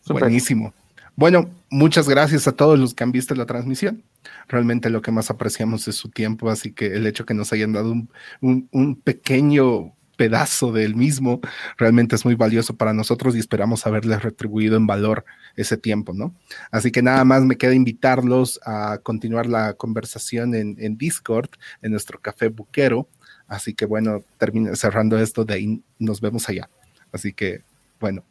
[0.08, 0.74] Buenísimo.
[1.20, 4.02] Bueno, muchas gracias a todos los que han visto la transmisión.
[4.48, 7.74] Realmente lo que más apreciamos es su tiempo, así que el hecho que nos hayan
[7.74, 7.94] dado
[8.40, 11.42] un, pequeño pedazo del mismo
[11.76, 16.34] realmente es muy valioso para nosotros y esperamos haberles retribuido en valor ese tiempo, ¿no?
[16.70, 21.50] Así que nada más me queda invitarlos a continuar la conversación en, en Discord,
[21.82, 23.10] en nuestro café buquero.
[23.46, 26.70] Así que bueno, termino cerrando esto, de ahí nos vemos allá.
[27.12, 27.62] Así que
[28.00, 28.24] bueno,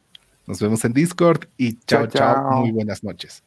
[0.49, 2.61] nos vemos en Discord y chao, chao.
[2.61, 3.43] Muy buenas noches.